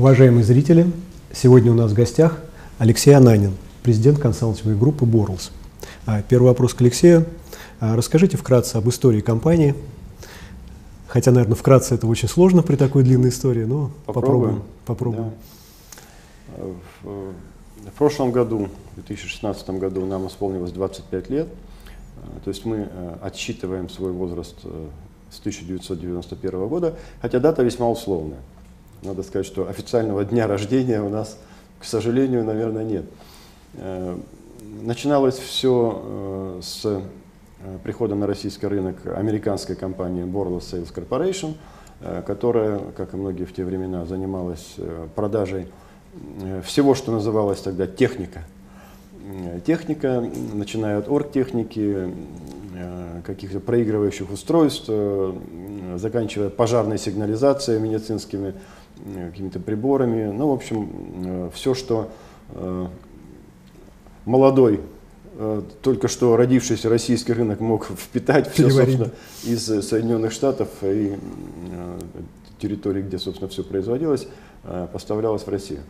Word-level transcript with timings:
Уважаемые 0.00 0.44
зрители, 0.44 0.90
сегодня 1.30 1.70
у 1.70 1.74
нас 1.74 1.90
в 1.90 1.94
гостях 1.94 2.38
Алексей 2.78 3.10
Ананин, 3.10 3.52
президент 3.82 4.18
консалтинговой 4.18 4.78
группы 4.78 5.04
Boрлс. 5.04 5.50
А, 6.06 6.22
первый 6.22 6.46
вопрос 6.46 6.72
к 6.72 6.80
Алексею. 6.80 7.26
А, 7.80 7.96
расскажите 7.96 8.38
вкратце 8.38 8.76
об 8.76 8.88
истории 8.88 9.20
компании. 9.20 9.74
Хотя, 11.06 11.32
наверное, 11.32 11.54
вкратце 11.54 11.96
это 11.96 12.06
очень 12.06 12.28
сложно 12.28 12.62
при 12.62 12.76
такой 12.76 13.02
длинной 13.02 13.28
истории, 13.28 13.64
но 13.64 13.90
попробуем. 14.06 14.62
Попробуем. 14.86 15.32
попробуем. 15.32 15.32
Да. 16.56 16.64
В, 17.02 17.90
в 17.90 17.98
прошлом 17.98 18.32
году, 18.32 18.70
в 18.92 19.04
2016 19.06 19.68
году, 19.68 20.06
нам 20.06 20.28
исполнилось 20.28 20.72
25 20.72 21.28
лет. 21.28 21.48
А, 22.22 22.40
то 22.42 22.48
есть 22.48 22.64
мы 22.64 22.88
э, 22.90 23.16
отсчитываем 23.20 23.90
свой 23.90 24.12
возраст 24.12 24.56
э, 24.64 24.86
с 25.30 25.40
1991 25.40 26.68
года, 26.68 26.94
хотя 27.20 27.38
дата 27.38 27.62
весьма 27.62 27.90
условная. 27.90 28.38
Надо 29.02 29.22
сказать, 29.22 29.46
что 29.46 29.66
официального 29.66 30.24
дня 30.26 30.46
рождения 30.46 31.00
у 31.00 31.08
нас, 31.08 31.38
к 31.78 31.84
сожалению, 31.84 32.44
наверное, 32.44 32.84
нет. 32.84 33.04
Э, 33.74 34.18
начиналось 34.82 35.38
все 35.38 36.02
э, 36.04 36.60
с 36.62 36.84
э, 36.84 37.00
прихода 37.82 38.14
на 38.14 38.26
российский 38.26 38.66
рынок 38.66 38.96
американской 39.06 39.74
компании 39.74 40.24
Borla 40.24 40.60
Sales 40.60 40.92
Corporation, 40.94 41.54
которая, 42.26 42.78
как 42.96 43.12
и 43.12 43.16
многие 43.16 43.44
в 43.44 43.54
те 43.54 43.62
времена, 43.62 44.06
занималась 44.06 44.76
продажей 45.14 45.66
всего, 46.64 46.94
что 46.94 47.12
называлось 47.12 47.60
тогда 47.60 47.86
техника. 47.86 48.44
Техника, 49.66 50.24
начиная 50.54 50.96
от 50.96 51.10
оргтехники, 51.10 52.10
каких-то 53.22 53.60
проигрывающих 53.60 54.30
устройств, 54.30 54.90
заканчивая 55.96 56.48
пожарной 56.48 56.96
сигнализацией 56.96 57.78
медицинскими 57.80 58.54
какими-то 59.30 59.60
приборами. 59.60 60.30
Ну, 60.30 60.48
в 60.48 60.52
общем, 60.52 60.90
э, 61.24 61.50
все, 61.54 61.74
что 61.74 62.10
э, 62.50 62.86
молодой, 64.24 64.80
только 65.82 66.08
что 66.08 66.36
родившийся 66.36 66.90
российский 66.90 67.32
рынок 67.32 67.60
мог 67.60 67.86
впитать, 67.98 68.52
все, 68.52 68.68
собственно, 68.68 69.10
из 69.44 69.64
Соединенных 69.64 70.32
Штатов 70.32 70.68
и 70.82 71.16
территории, 72.58 73.00
где, 73.00 73.18
собственно, 73.18 73.48
все 73.48 73.64
производилось, 73.64 74.28
поставлялось 74.92 75.42
в 75.42 75.48
Россию. 75.48 75.80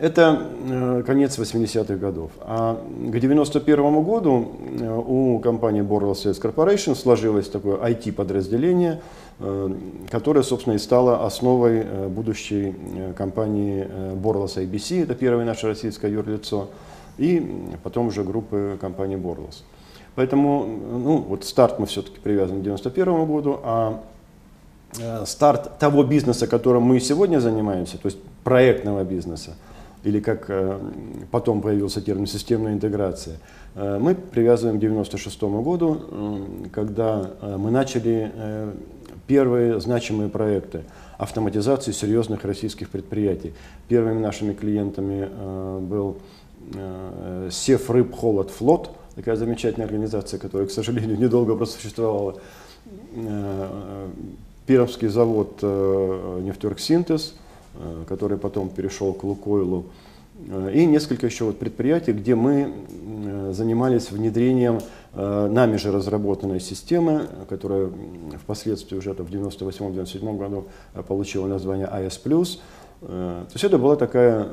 Это 0.00 0.48
э, 0.68 1.02
конец 1.06 1.38
80-х 1.38 1.94
годов. 1.96 2.30
А 2.40 2.82
к 3.10 3.18
91 3.18 4.02
году 4.02 4.52
э, 4.78 5.02
у 5.06 5.38
компании 5.38 5.82
Boral 5.82 6.12
Sales 6.12 6.40
Corporation 6.40 6.94
сложилось 6.94 7.48
такое 7.48 7.76
IT-подразделение, 7.76 9.00
э, 9.42 9.74
которое, 10.10 10.42
собственно, 10.42 10.74
и 10.74 10.78
стало 10.78 11.26
основой 11.26 11.84
будущей 12.08 12.74
компании 13.16 13.86
Borlas 14.14 14.56
IBC, 14.56 15.02
это 15.02 15.14
первое 15.14 15.44
наше 15.44 15.66
российское 15.66 16.10
юрлицо, 16.10 16.68
и 17.18 17.76
потом 17.82 18.08
уже 18.08 18.24
группы 18.24 18.78
компании 18.80 19.16
Borlas. 19.16 19.62
Поэтому 20.14 20.66
ну, 20.66 21.18
вот 21.18 21.44
старт 21.44 21.78
мы 21.78 21.86
все-таки 21.86 22.20
привязаны 22.20 22.60
к 22.60 22.62
91 22.62 23.26
году, 23.26 23.60
а 23.62 24.02
старт 25.24 25.78
того 25.78 26.04
бизнеса, 26.04 26.46
которым 26.46 26.82
мы 26.82 27.00
сегодня 27.00 27.40
занимаемся, 27.40 27.96
то 27.96 28.06
есть 28.06 28.18
проектного 28.44 29.04
бизнеса, 29.04 29.56
или 30.04 30.20
как 30.20 30.46
э, 30.48 30.78
потом 31.30 31.62
появился 31.62 32.00
термин 32.00 32.26
системная 32.26 32.72
интеграция, 32.72 33.38
э, 33.74 33.98
мы 34.00 34.14
привязываем 34.14 34.80
к 34.80 34.82
1996 34.82 35.42
году, 35.64 36.00
когда 36.72 37.30
э, 37.40 37.56
мы 37.56 37.70
начали 37.70 38.32
первые 39.32 39.80
значимые 39.80 40.28
проекты 40.28 40.82
автоматизации 41.16 41.92
серьезных 41.92 42.44
российских 42.44 42.90
предприятий. 42.90 43.54
Первыми 43.88 44.20
нашими 44.20 44.52
клиентами 44.52 45.26
был 45.80 46.18
Сев 47.50 47.88
Рыб 47.88 48.14
Холод 48.14 48.50
Флот, 48.50 48.90
такая 49.14 49.36
замечательная 49.36 49.86
организация, 49.86 50.38
которая, 50.38 50.68
к 50.68 50.70
сожалению, 50.70 51.18
недолго 51.24 51.56
просуществовала. 51.56 52.36
Пермский 54.66 55.08
завод 55.08 55.62
«Нефтерксинтез», 55.62 57.34
Э, 57.74 58.04
который 58.06 58.36
потом 58.36 58.68
перешел 58.68 59.14
к 59.14 59.24
Лукойлу, 59.24 59.86
э, 60.46 60.72
и 60.74 60.84
несколько 60.84 61.24
еще 61.24 61.44
вот 61.44 61.58
предприятий, 61.58 62.12
где 62.12 62.34
мы 62.34 62.70
э, 62.70 63.52
занимались 63.54 64.10
внедрением 64.10 64.80
нами 65.14 65.76
же 65.76 65.92
разработанной 65.92 66.60
системы, 66.60 67.28
которая 67.48 67.90
впоследствии 68.42 68.96
уже 68.96 69.12
в 69.12 69.30
1998-1997 69.30 70.38
году 70.38 70.66
получила 71.06 71.46
название 71.46 71.86
AS+. 71.86 72.58
То 73.00 73.46
есть 73.52 73.64
это 73.64 73.78
была 73.78 73.96
такая 73.96 74.48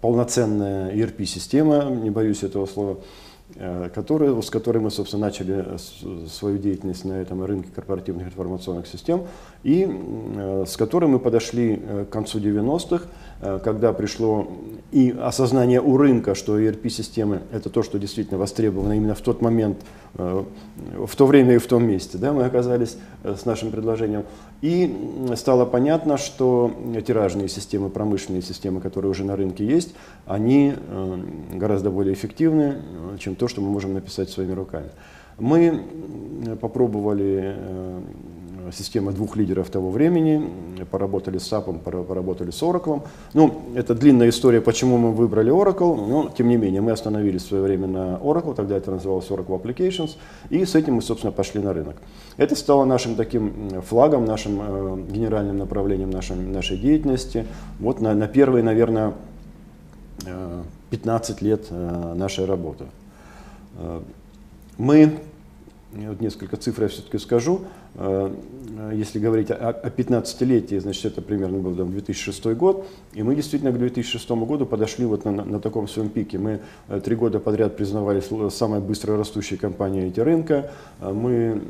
полноценная 0.00 0.94
ERP-система, 0.94 1.84
не 1.84 2.10
боюсь 2.10 2.42
этого 2.42 2.66
слова, 2.66 2.98
Э, 3.56 3.88
который, 3.92 4.40
с 4.42 4.50
которой 4.50 4.78
мы, 4.78 4.90
собственно, 4.90 5.26
начали 5.26 5.76
свою 6.28 6.58
деятельность 6.58 7.04
на 7.04 7.14
этом 7.14 7.44
рынке 7.44 7.68
корпоративных 7.74 8.28
информационных 8.28 8.86
систем, 8.86 9.26
и 9.64 9.86
э, 9.88 10.64
с 10.66 10.76
которой 10.76 11.06
мы 11.06 11.18
подошли 11.18 11.80
э, 11.82 12.04
к 12.04 12.12
концу 12.12 12.38
90-х, 12.38 13.06
когда 13.40 13.92
пришло 13.92 14.48
и 14.92 15.14
осознание 15.18 15.80
у 15.80 15.96
рынка, 15.96 16.34
что 16.34 16.58
ERP-системы– 16.58 17.42
это 17.52 17.70
то, 17.70 17.82
что 17.82 17.98
действительно 17.98 18.38
востребовано 18.38 18.94
именно 18.94 19.14
в 19.14 19.20
тот 19.20 19.40
момент, 19.40 19.78
в 20.14 21.16
то 21.16 21.26
время 21.26 21.54
и 21.54 21.58
в 21.58 21.66
том 21.66 21.84
месте. 21.84 22.18
Да, 22.18 22.32
мы 22.32 22.44
оказались 22.44 22.96
с 23.22 23.44
нашим 23.44 23.70
предложением. 23.70 24.24
И 24.62 24.92
стало 25.36 25.64
понятно, 25.64 26.18
что 26.18 26.72
тиражные 27.06 27.48
системы, 27.48 27.88
промышленные 27.88 28.42
системы, 28.42 28.80
которые 28.80 29.10
уже 29.10 29.24
на 29.24 29.36
рынке 29.36 29.64
есть, 29.64 29.94
они 30.26 30.74
гораздо 31.54 31.90
более 31.90 32.14
эффективны, 32.14 32.76
чем 33.18 33.36
то, 33.36 33.46
что 33.46 33.60
мы 33.60 33.70
можем 33.70 33.94
написать 33.94 34.28
своими 34.28 34.52
руками. 34.52 34.90
Мы 35.38 35.82
попробовали 36.60 37.54
э, 37.56 38.00
системы 38.72 39.12
двух 39.12 39.36
лидеров 39.36 39.70
того 39.70 39.90
времени, 39.90 40.48
поработали 40.90 41.38
с 41.38 41.50
SAP, 41.50 41.78
поработали 41.80 42.50
с 42.50 42.62
Oracle. 42.62 43.02
Ну, 43.34 43.62
это 43.74 43.94
длинная 43.94 44.28
история, 44.28 44.60
почему 44.60 44.98
мы 44.98 45.12
выбрали 45.12 45.52
Oracle, 45.52 45.96
но 45.96 46.32
тем 46.36 46.48
не 46.48 46.56
менее 46.56 46.80
мы 46.80 46.92
остановились 46.92 47.42
в 47.42 47.48
свое 47.48 47.62
время 47.62 47.86
на 47.86 48.18
Oracle, 48.22 48.54
тогда 48.54 48.76
это 48.76 48.90
называлось 48.90 49.26
Oracle 49.28 49.60
Applications, 49.60 50.16
и 50.50 50.64
с 50.64 50.74
этим 50.74 50.94
мы, 50.94 51.02
собственно, 51.02 51.32
пошли 51.32 51.60
на 51.60 51.72
рынок. 51.72 51.96
Это 52.36 52.56
стало 52.56 52.84
нашим 52.84 53.16
таким 53.16 53.82
флагом, 53.82 54.24
нашим 54.24 54.60
э, 54.60 55.02
генеральным 55.10 55.58
направлением 55.58 56.10
нашим, 56.10 56.52
нашей 56.52 56.76
деятельности. 56.76 57.46
Вот 57.78 58.00
на, 58.00 58.14
на 58.14 58.28
первые, 58.28 58.62
наверное, 58.62 59.14
15 60.90 61.42
э, 61.42 61.44
лет 61.44 61.66
э, 61.70 62.14
нашей 62.16 62.44
работы. 62.44 62.84
Э, 63.78 64.00
мы, 64.78 65.18
вот 65.92 66.20
несколько 66.20 66.56
цифр 66.56 66.84
я 66.84 66.88
все-таки 66.88 67.18
скажу, 67.18 67.62
Э, 67.89 67.89
если 68.92 69.18
говорить 69.18 69.50
о 69.50 69.72
15-летии, 69.72 70.78
значит, 70.78 71.04
это 71.06 71.22
примерно 71.22 71.58
был 71.58 71.74
там, 71.74 71.90
2006 71.90 72.46
год, 72.54 72.86
и 73.14 73.22
мы 73.22 73.34
действительно 73.34 73.72
к 73.72 73.78
2006 73.78 74.30
году 74.30 74.64
подошли 74.64 75.04
вот 75.04 75.24
на, 75.24 75.32
на 75.32 75.60
таком 75.60 75.88
своем 75.88 76.08
пике. 76.08 76.38
Мы 76.38 76.60
э, 76.88 77.00
три 77.00 77.16
года 77.16 77.40
подряд 77.40 77.76
признавались 77.76 78.30
самой 78.54 78.80
быстро 78.80 79.16
растущей 79.16 79.56
компанией 79.56 80.08
эти 80.08 80.20
рынка, 80.20 80.70
э, 81.00 81.12
мы 81.12 81.60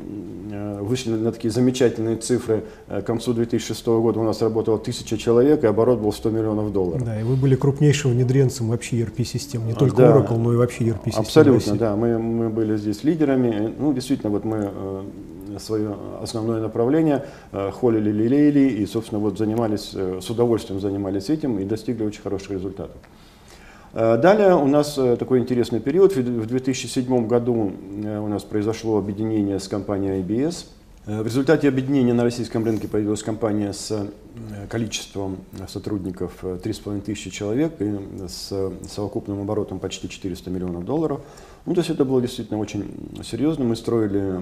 вышли 0.81 1.11
на 1.11 1.31
такие 1.31 1.51
замечательные 1.51 2.17
цифры. 2.17 2.63
К 2.87 3.01
концу 3.01 3.33
2006 3.33 3.85
года 3.85 4.19
у 4.19 4.23
нас 4.23 4.41
работало 4.41 4.77
тысяча 4.77 5.17
человек, 5.17 5.63
и 5.63 5.67
оборот 5.67 5.99
был 5.99 6.13
100 6.13 6.29
миллионов 6.29 6.71
долларов. 6.71 7.03
Да, 7.03 7.19
и 7.19 7.23
вы 7.23 7.35
были 7.35 7.55
крупнейшим 7.55 8.11
внедренцем 8.11 8.69
вообще 8.69 9.01
ERP-систем, 9.01 9.65
не 9.65 9.73
только 9.73 9.97
да, 9.97 10.17
Oracle, 10.17 10.37
но 10.37 10.53
и 10.53 10.55
вообще 10.55 10.85
ERP-систем. 10.85 11.21
Абсолютно, 11.21 11.75
да, 11.75 11.95
мы, 11.95 12.17
мы 12.17 12.49
были 12.49 12.77
здесь 12.77 13.03
лидерами. 13.03 13.73
Ну, 13.77 13.93
действительно, 13.93 14.31
вот 14.31 14.45
мы 14.45 14.71
свое 15.59 15.95
основное 16.21 16.61
направление, 16.61 17.25
э, 17.51 17.71
холили, 17.71 18.11
лелеяли 18.11 18.69
и, 18.69 18.85
собственно, 18.85 19.19
вот 19.19 19.37
занимались, 19.37 19.91
э, 19.93 20.19
с 20.21 20.29
удовольствием 20.29 20.79
занимались 20.79 21.29
этим 21.29 21.59
и 21.59 21.65
достигли 21.65 22.03
очень 22.03 22.21
хороших 22.21 22.51
результатов. 22.51 22.97
Э, 23.93 24.17
далее 24.17 24.55
у 24.55 24.67
нас 24.67 24.93
такой 24.93 25.39
интересный 25.39 25.79
период. 25.79 26.15
В 26.15 26.45
2007 26.45 27.27
году 27.27 27.53
у 27.53 28.27
нас 28.27 28.43
произошло 28.43 28.97
объединение 28.97 29.59
с 29.59 29.67
компанией 29.67 30.21
IBS. 30.21 30.65
В 31.05 31.25
результате 31.25 31.67
объединения 31.67 32.13
на 32.13 32.23
российском 32.23 32.63
рынке 32.63 32.87
появилась 32.87 33.23
компания 33.23 33.73
с 33.73 34.07
количеством 34.69 35.37
сотрудников 35.67 36.43
3,5 36.43 37.01
тысячи 37.01 37.31
человек 37.31 37.73
и 37.81 37.97
с 38.27 38.71
совокупным 38.87 39.41
оборотом 39.41 39.79
почти 39.79 40.07
400 40.07 40.51
миллионов 40.51 40.85
долларов. 40.85 41.21
Ну, 41.65 41.73
то 41.73 41.81
есть 41.81 41.91
это 41.91 42.05
было 42.05 42.21
действительно 42.21 42.59
очень 42.59 42.85
серьезно. 43.23 43.65
Мы 43.65 43.75
строили 43.75 44.39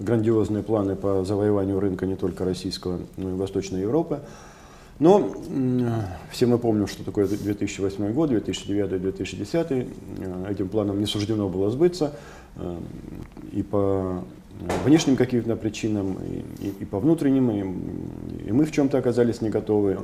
грандиозные 0.00 0.62
планы 0.62 0.94
по 0.94 1.24
завоеванию 1.24 1.80
рынка 1.80 2.06
не 2.06 2.16
только 2.16 2.44
российского, 2.44 3.00
но 3.16 3.30
и 3.30 3.32
Восточной 3.32 3.80
Европы. 3.80 4.20
Но 5.00 5.34
все 6.30 6.46
мы 6.46 6.58
помним, 6.58 6.86
что 6.86 7.04
такое 7.04 7.26
2008 7.26 8.12
год, 8.12 8.30
2009-2010. 8.30 10.48
Этим 10.48 10.68
планам 10.68 11.00
не 11.00 11.06
суждено 11.06 11.48
было 11.48 11.70
сбыться 11.70 12.14
э, 12.56 12.78
и 13.52 13.62
по 13.62 14.22
внешним 14.84 15.16
каким-то 15.16 15.56
причинам, 15.56 16.16
и, 16.22 16.66
и, 16.66 16.74
и 16.80 16.84
по 16.84 17.00
внутренним, 17.00 17.50
и, 17.50 18.48
и 18.48 18.52
мы 18.52 18.66
в 18.66 18.70
чем-то 18.70 18.98
оказались 18.98 19.40
не 19.40 19.50
готовы. 19.50 19.98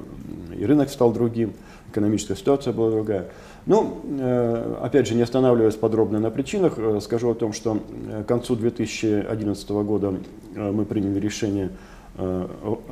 И 0.60 0.66
рынок 0.66 0.90
стал 0.90 1.10
другим, 1.12 1.54
экономическая 1.90 2.36
ситуация 2.36 2.72
была 2.72 2.90
другая. 2.90 3.28
Ну, 3.66 4.00
э, 4.04 4.74
опять 4.82 5.08
же, 5.08 5.14
не 5.14 5.22
останавливаясь 5.22 5.74
подробно 5.74 6.20
на 6.20 6.30
причинах, 6.30 6.74
э, 6.76 7.00
скажу 7.02 7.30
о 7.30 7.34
том, 7.34 7.52
что 7.52 7.78
к 8.24 8.26
концу 8.26 8.56
2011 8.56 9.82
года 9.82 10.14
мы 10.54 10.84
приняли 10.84 11.18
решение 11.18 11.70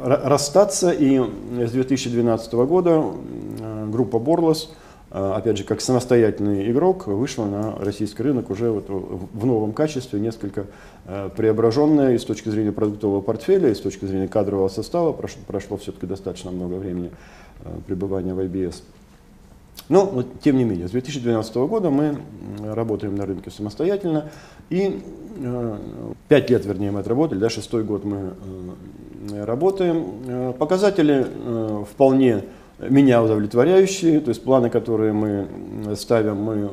расстаться, 0.02 0.90
и 0.90 1.20
с 1.58 1.72
2012 1.72 2.66
года 2.66 3.04
группа 3.88 4.18
Борлос, 4.18 4.72
опять 5.10 5.58
же, 5.58 5.64
как 5.64 5.80
самостоятельный 5.80 6.70
игрок, 6.70 7.08
вышла 7.08 7.44
на 7.44 7.76
российский 7.78 8.22
рынок 8.22 8.48
уже 8.48 8.70
вот 8.70 8.86
в 8.88 9.44
новом 9.44 9.72
качестве, 9.72 10.20
несколько 10.20 10.66
преображенная 11.36 12.14
и 12.14 12.18
с 12.18 12.24
точки 12.24 12.48
зрения 12.48 12.72
продуктового 12.72 13.20
портфеля, 13.20 13.68
и 13.70 13.74
с 13.74 13.80
точки 13.80 14.06
зрения 14.06 14.28
кадрового 14.28 14.68
состава. 14.68 15.12
Прошло, 15.12 15.42
прошло 15.46 15.76
все-таки 15.76 16.06
достаточно 16.06 16.50
много 16.52 16.74
времени 16.74 17.10
пребывания 17.86 18.34
в 18.34 18.40
IBS. 18.40 18.82
Но, 19.88 20.04
вот, 20.04 20.40
тем 20.42 20.58
не 20.58 20.64
менее, 20.64 20.86
с 20.88 20.90
2012 20.90 21.54
года 21.56 21.90
мы 21.90 22.18
работаем 22.62 23.16
на 23.16 23.24
рынке 23.24 23.50
самостоятельно. 23.50 24.30
И 24.68 25.02
э, 25.36 25.78
5 26.28 26.50
лет, 26.50 26.66
вернее, 26.66 26.90
мы 26.90 27.00
отработали, 27.00 27.38
да, 27.38 27.48
шестой 27.48 27.84
год 27.84 28.04
мы 28.04 28.34
э, 29.30 29.44
работаем. 29.44 30.06
Э, 30.26 30.52
показатели 30.58 31.26
э, 31.26 31.84
вполне 31.90 32.44
меня 32.78 33.22
удовлетворяющие, 33.22 34.20
то 34.20 34.28
есть 34.28 34.42
планы, 34.44 34.68
которые 34.68 35.12
мы 35.12 35.48
ставим, 35.96 36.36
мы 36.36 36.70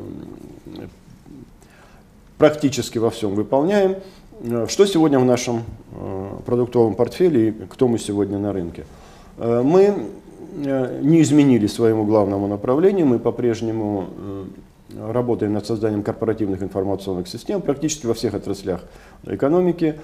практически 2.38 2.98
во 2.98 3.10
всем 3.12 3.34
выполняем. 3.34 3.96
Э, 4.42 4.66
что 4.68 4.86
сегодня 4.86 5.20
в 5.20 5.26
нашем 5.26 5.64
э, 5.94 6.30
продуктовом 6.46 6.96
портфеле 6.96 7.50
и 7.50 7.52
кто 7.52 7.88
мы 7.88 7.98
сегодня 7.98 8.40
на 8.40 8.52
рынке? 8.52 8.86
Э, 9.38 9.62
мы 9.64 9.96
Э, 9.96 10.25
не 10.56 11.22
изменили 11.22 11.68
своему 11.68 12.06
главному 12.06 12.48
направлению. 12.48 13.06
Мы 13.06 13.20
по-прежнему 13.20 14.08
э, 14.18 14.46
работаем 15.12 15.54
над 15.54 15.66
созданием 15.66 16.04
корпоративных 16.04 16.64
информационных 16.64 17.28
систем 17.28 17.62
практически 17.62 18.06
во 18.06 18.14
всех 18.14 18.34
отраслях 18.34 18.82
экономики. 19.26 19.96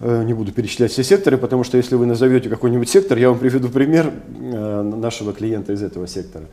Э, 0.00 0.24
не 0.24 0.34
буду 0.34 0.52
перечислять 0.52 0.92
все 0.92 1.02
секторы, 1.02 1.38
потому 1.38 1.64
что 1.64 1.78
если 1.78 1.94
вы 1.94 2.06
назовете 2.06 2.48
какой-нибудь 2.48 2.88
сектор, 2.88 3.16
я 3.18 3.30
вам 3.30 3.38
приведу 3.38 3.68
пример 3.68 4.12
нашего 4.38 5.32
клиента 5.32 5.72
из 5.72 5.82
этого 5.82 6.06
сектора. 6.06 6.44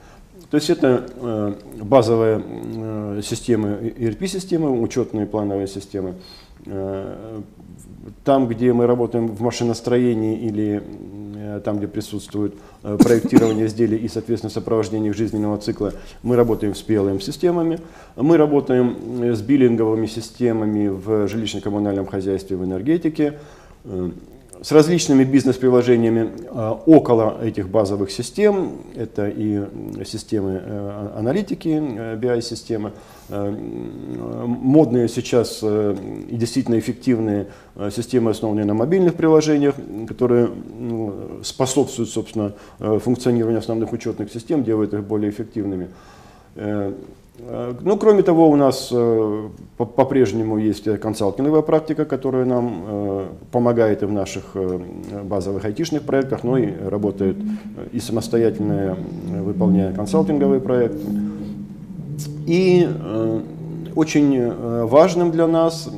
То 0.49 0.55
есть 0.55 0.69
это 0.69 1.57
базовые 1.81 3.21
системы, 3.21 3.93
ERP-системы, 3.97 4.79
учетные 4.79 5.25
плановые 5.25 5.67
системы. 5.67 6.13
Там, 8.23 8.47
где 8.47 8.71
мы 8.71 8.87
работаем 8.87 9.27
в 9.27 9.41
машиностроении 9.41 10.39
или 10.39 10.81
Э, 11.26 11.26
там, 11.63 11.77
где 11.77 11.87
присутствует 11.87 12.53
э, 12.83 12.97
проектирование 12.97 13.67
изделий 13.67 13.97
и, 13.97 14.07
соответственно, 14.07 14.51
сопровождение 14.51 15.09
их 15.09 15.17
жизненного 15.17 15.57
цикла, 15.57 15.93
мы 16.23 16.35
работаем 16.35 16.75
с 16.75 16.83
PLM-системами, 16.83 17.79
мы 18.15 18.37
работаем 18.37 19.23
э, 19.23 19.33
с 19.33 19.41
биллинговыми 19.41 20.07
системами 20.07 20.87
в 20.87 21.27
жилищно-коммунальном 21.27 22.07
хозяйстве, 22.07 22.57
в 22.57 22.63
энергетике, 22.63 23.39
с 24.61 24.71
различными 24.71 25.23
бизнес-приложениями 25.23 26.31
а, 26.49 26.73
около 26.85 27.37
этих 27.43 27.69
базовых 27.69 28.11
систем. 28.11 28.81
Это 28.95 29.27
и 29.27 29.63
системы 30.05 30.61
э, 30.63 31.09
аналитики, 31.15 31.67
BI-системы, 31.67 32.93
э, 33.29 33.51
модные 34.45 35.07
сейчас 35.07 35.59
э, 35.61 35.95
и 36.29 36.35
действительно 36.35 36.79
эффективные 36.79 37.47
системы, 37.91 38.31
основанные 38.31 38.65
на 38.65 38.73
мобильных 38.73 39.15
приложениях, 39.15 39.75
которые 40.07 40.49
ну, 40.79 41.39
способствуют, 41.43 42.09
собственно, 42.09 42.53
функционированию 42.79 43.59
основных 43.59 43.93
учетных 43.93 44.31
систем, 44.31 44.63
делают 44.63 44.93
их 44.93 45.03
более 45.03 45.29
эффективными. 45.29 45.89
Э, 47.39 47.73
ну, 47.81 47.97
кроме 47.97 48.23
того, 48.23 48.49
у 48.49 48.55
нас 48.55 48.89
э, 48.91 49.49
по-прежнему 49.77 50.57
есть 50.57 50.85
консалтинговая 50.99 51.61
практика, 51.61 52.05
которая 52.05 52.45
нам 52.45 52.83
э, 52.85 53.25
помогает 53.51 54.01
и 54.01 54.05
в 54.05 54.11
наших 54.11 54.55
базовых 55.23 55.63
айтишных 55.65 56.03
проектах, 56.03 56.43
но 56.43 56.57
и 56.57 56.71
работает 56.71 57.37
и 57.91 57.99
самостоятельно, 57.99 58.97
выполняя 59.41 59.93
консалтинговые 59.93 60.61
проекты. 60.61 61.05
И 62.47 62.87
очень 63.95 64.51
важным 64.85 65.31
для 65.31 65.47
нас, 65.47 65.89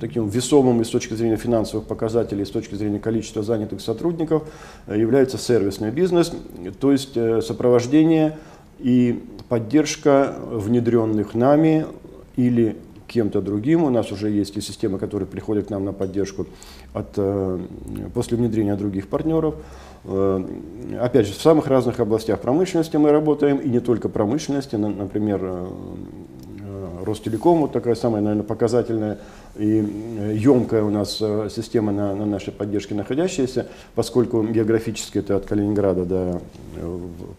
таким 0.00 0.28
весомым 0.28 0.80
и 0.80 0.84
с 0.84 0.88
точки 0.88 1.14
зрения 1.14 1.36
финансовых 1.36 1.86
показателей, 1.86 2.42
и 2.42 2.44
с 2.44 2.50
точки 2.50 2.74
зрения 2.74 2.98
количества 2.98 3.42
занятых 3.42 3.80
сотрудников, 3.80 4.42
является 4.88 5.38
сервисный 5.38 5.90
бизнес, 5.90 6.32
то 6.80 6.92
есть 6.92 7.14
сопровождение 7.44 8.36
и 8.80 9.22
поддержка 9.48 10.36
внедренных 10.50 11.34
нами 11.34 11.86
или 12.36 12.76
кем-то 13.06 13.40
другим. 13.40 13.82
У 13.82 13.90
нас 13.90 14.12
уже 14.12 14.30
есть 14.30 14.56
и 14.56 14.60
системы, 14.60 14.98
которые 14.98 15.26
приходят 15.26 15.66
к 15.66 15.70
нам 15.70 15.84
на 15.84 15.92
поддержку 15.92 16.46
от, 16.92 17.08
э, 17.16 17.58
после 18.14 18.36
внедрения 18.36 18.76
других 18.76 19.08
партнеров. 19.08 19.56
Э, 20.04 20.44
опять 21.00 21.26
же, 21.26 21.32
в 21.32 21.42
самых 21.42 21.66
разных 21.66 21.98
областях 22.00 22.40
промышленности 22.40 22.96
мы 22.96 23.10
работаем, 23.10 23.58
и 23.58 23.68
не 23.68 23.80
только 23.80 24.08
промышленности, 24.08 24.76
например, 24.76 25.40
э, 25.42 25.66
Ростелеком, 27.04 27.60
вот 27.60 27.72
такая 27.72 27.94
самая, 27.94 28.22
наверное, 28.22 28.44
показательная 28.44 29.18
и 29.56 29.84
емкая 30.34 30.82
у 30.82 30.90
нас 30.90 31.16
система 31.16 31.92
на, 31.92 32.14
на 32.14 32.26
нашей 32.26 32.52
поддержке 32.52 32.94
находящаяся, 32.94 33.66
поскольку 33.94 34.42
географически 34.44 35.18
это 35.18 35.36
от 35.36 35.46
Калининграда 35.46 36.04
до 36.04 36.40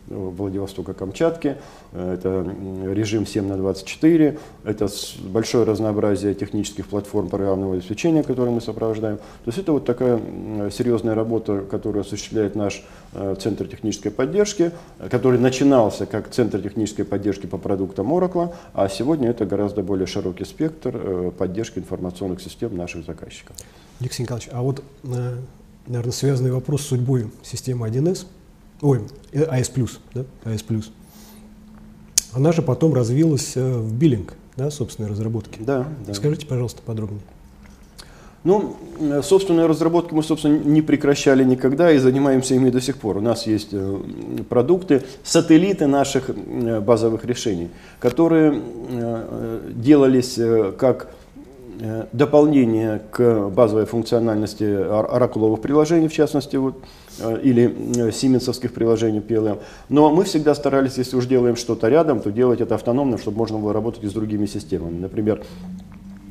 Владивостока, 0.07 0.93
Камчатки, 0.93 1.55
это 1.93 2.45
режим 2.85 3.25
7 3.25 3.47
на 3.47 3.57
24, 3.57 4.37
это 4.63 4.87
большое 5.23 5.65
разнообразие 5.65 6.33
технических 6.33 6.87
платформ 6.87 7.29
программного 7.29 7.75
обеспечения, 7.75 8.23
которые 8.23 8.53
мы 8.53 8.61
сопровождаем. 8.61 9.17
То 9.17 9.47
есть 9.47 9.57
это 9.57 9.71
вот 9.71 9.85
такая 9.85 10.19
серьезная 10.71 11.15
работа, 11.15 11.63
которую 11.69 12.01
осуществляет 12.01 12.55
наш 12.55 12.83
э, 13.13 13.35
Центр 13.39 13.67
технической 13.67 14.11
поддержки, 14.11 14.71
который 15.09 15.39
начинался 15.39 16.05
как 16.05 16.29
Центр 16.29 16.61
технической 16.61 17.05
поддержки 17.05 17.45
по 17.45 17.57
продуктам 17.57 18.13
Oracle, 18.13 18.53
а 18.73 18.89
сегодня 18.89 19.29
это 19.29 19.45
гораздо 19.45 19.83
более 19.83 20.07
широкий 20.07 20.45
спектр 20.45 20.91
э, 20.94 21.31
поддержки 21.37 21.80
информационных 22.01 22.41
систем 22.41 22.75
наших 22.75 23.05
заказчиков. 23.05 23.55
Алексей 23.99 24.23
Николаевич, 24.23 24.49
а 24.51 24.61
вот, 24.61 24.83
э, 25.03 25.37
наверное, 25.87 26.11
связанный 26.11 26.51
вопрос 26.51 26.81
с 26.81 26.87
судьбой 26.87 27.29
системы 27.43 27.87
1С, 27.87 28.25
ой, 28.81 29.01
AS+, 29.31 29.99
да, 30.13 30.25
AS+. 30.43 30.85
Она 32.33 32.51
же 32.51 32.61
потом 32.63 32.93
развилась 32.93 33.55
э, 33.55 33.77
в 33.77 33.93
биллинг, 33.93 34.33
да, 34.57 34.71
собственной 34.71 35.09
разработки. 35.09 35.59
Да, 35.61 35.87
да. 36.07 36.13
Скажите, 36.13 36.47
пожалуйста, 36.47 36.81
подробнее. 36.81 37.21
Ну, 38.43 38.75
э, 38.99 39.21
собственные 39.21 39.67
разработки 39.67 40.15
мы, 40.15 40.23
собственно, 40.23 40.57
не 40.57 40.81
прекращали 40.81 41.43
никогда 41.43 41.91
и 41.91 41.99
занимаемся 41.99 42.55
ими 42.55 42.71
до 42.71 42.81
сих 42.81 42.97
пор. 42.97 43.17
У 43.17 43.21
нас 43.21 43.45
есть 43.45 43.69
э, 43.73 43.97
продукты, 44.49 45.03
сателлиты 45.23 45.85
наших 45.85 46.31
базовых 46.83 47.25
решений, 47.25 47.69
которые 47.99 48.59
делались 49.75 50.39
как 50.77 51.09
Э, 51.11 51.20
дополнение 52.11 53.02
к 53.11 53.50
базовой 53.50 53.85
функциональности 53.85 54.64
оракуловых 54.64 55.61
приложений, 55.61 56.09
в 56.09 56.14
частности, 56.14 56.56
вот, 56.56 56.76
э, 57.19 57.40
или 57.42 57.76
э, 57.97 58.11
сименсовских 58.11 58.73
приложений 58.73 59.23
PLM. 59.28 59.59
Но 59.90 60.11
мы 60.11 60.23
всегда 60.23 60.54
старались, 60.54 60.97
если 60.97 61.18
уж 61.18 61.26
делаем 61.26 61.56
что-то 61.56 61.90
рядом, 61.90 62.19
то 62.19 62.31
делать 62.31 62.61
это 62.61 62.76
автономно, 62.76 63.18
чтобы 63.18 63.38
можно 63.38 63.57
было 63.57 63.73
работать 63.73 64.04
и 64.04 64.07
с 64.07 64.14
другими 64.14 64.45
системами. 64.45 65.00
Например, 65.00 65.42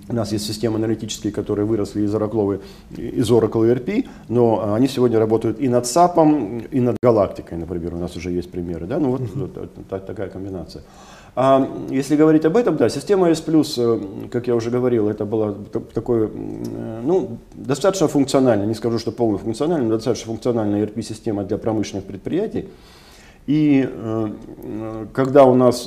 у 0.08 0.14
нас 0.14 0.32
есть 0.32 0.46
системы 0.46 0.76
аналитические, 0.76 1.32
которые 1.32 1.66
выросли 1.66 2.02
из 2.02 2.14
Oracle, 2.14 2.60
из 2.96 3.30
Oracle 3.30 3.72
ERP, 3.72 4.08
но 4.28 4.74
они 4.74 4.88
сегодня 4.88 5.18
работают 5.18 5.60
и 5.60 5.68
над 5.68 5.84
SAP, 5.84 6.68
и 6.70 6.80
над 6.80 6.96
Галактикой, 7.02 7.58
например. 7.58 7.94
У 7.94 7.98
нас 7.98 8.16
уже 8.16 8.30
есть 8.30 8.50
примеры. 8.50 8.86
Да? 8.86 8.98
Ну 8.98 9.10
вот, 9.12 9.22
вот 9.34 10.06
такая 10.06 10.28
комбинация. 10.28 10.82
А 11.36 11.68
если 11.90 12.16
говорить 12.16 12.44
об 12.44 12.56
этом, 12.56 12.76
да, 12.76 12.88
система 12.88 13.30
S+, 13.30 13.42
э, 13.46 14.00
как 14.30 14.48
я 14.48 14.56
уже 14.56 14.70
говорил, 14.70 15.08
это 15.08 15.24
была 15.24 15.54
такой, 15.94 16.26
э, 16.26 17.00
ну, 17.04 17.38
достаточно 17.54 18.08
функциональная, 18.08 18.66
не 18.66 18.74
скажу, 18.74 18.98
что 18.98 19.12
полнофункциональная, 19.12 19.88
но 19.88 19.94
достаточно 19.94 20.26
функциональная 20.26 20.84
ERP-система 20.84 21.44
для 21.44 21.56
промышленных 21.58 22.04
предприятий. 22.04 22.68
И 23.46 23.88
э, 23.88 24.28
когда 25.12 25.44
у 25.44 25.54
нас 25.54 25.84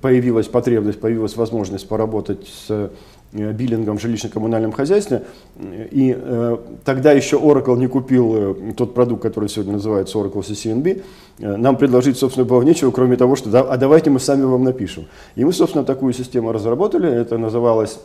появилась 0.00 0.48
потребность, 0.48 1.00
появилась 1.00 1.36
возможность 1.36 1.86
поработать 1.86 2.48
с 2.48 2.90
биллингом 3.32 3.98
в 3.98 4.04
жилищно-коммунальном 4.04 4.72
хозяйстве. 4.72 5.24
И 5.58 6.16
э, 6.16 6.56
тогда 6.84 7.12
еще 7.12 7.36
Oracle 7.36 7.76
не 7.78 7.86
купил 7.86 8.34
э, 8.34 8.72
тот 8.76 8.94
продукт, 8.94 9.22
который 9.22 9.48
сегодня 9.48 9.74
называется 9.74 10.18
Oracle 10.18 10.40
CCNB. 10.40 11.02
Э, 11.38 11.56
нам 11.56 11.76
предложить, 11.76 12.18
собственно, 12.18 12.44
было 12.44 12.62
нечего, 12.62 12.90
кроме 12.90 13.16
того, 13.16 13.36
что 13.36 13.50
да, 13.50 13.60
а 13.60 13.76
давайте 13.76 14.10
мы 14.10 14.18
сами 14.18 14.42
вам 14.42 14.64
напишем. 14.64 15.06
И 15.36 15.44
мы, 15.44 15.52
собственно, 15.52 15.84
такую 15.84 16.12
систему 16.12 16.52
разработали. 16.52 17.08
Это 17.08 17.38
называлось 17.38 18.00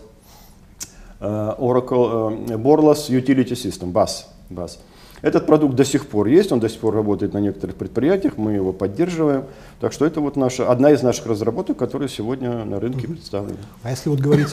э, 1.20 1.26
Oracle 1.26 2.48
э, 2.50 2.58
Borlas 2.58 3.10
Utility 3.10 3.54
System, 3.54 3.92
BAS. 3.92 4.26
BAS. 4.50 4.78
Этот 5.22 5.46
продукт 5.46 5.76
до 5.76 5.86
сих 5.86 6.08
пор 6.08 6.28
есть, 6.28 6.52
он 6.52 6.60
до 6.60 6.70
сих 6.70 6.80
пор 6.80 6.94
работает 6.94 7.34
на 7.34 7.40
некоторых 7.40 7.76
предприятиях, 7.76 8.38
мы 8.38 8.54
его 8.54 8.74
поддерживаем. 8.74 9.46
Так 9.80 9.94
что 9.94 10.06
это 10.06 10.22
вот 10.22 10.36
наша, 10.36 10.70
одна 10.70 10.92
из 10.92 11.02
наших 11.02 11.26
разработок, 11.26 11.78
которая 11.78 12.10
сегодня 12.10 12.66
на 12.66 12.80
рынке 12.80 13.08
представлена. 13.08 13.58
А 13.84 13.92
если 13.92 14.10
вот 14.10 14.20
говорить 14.20 14.50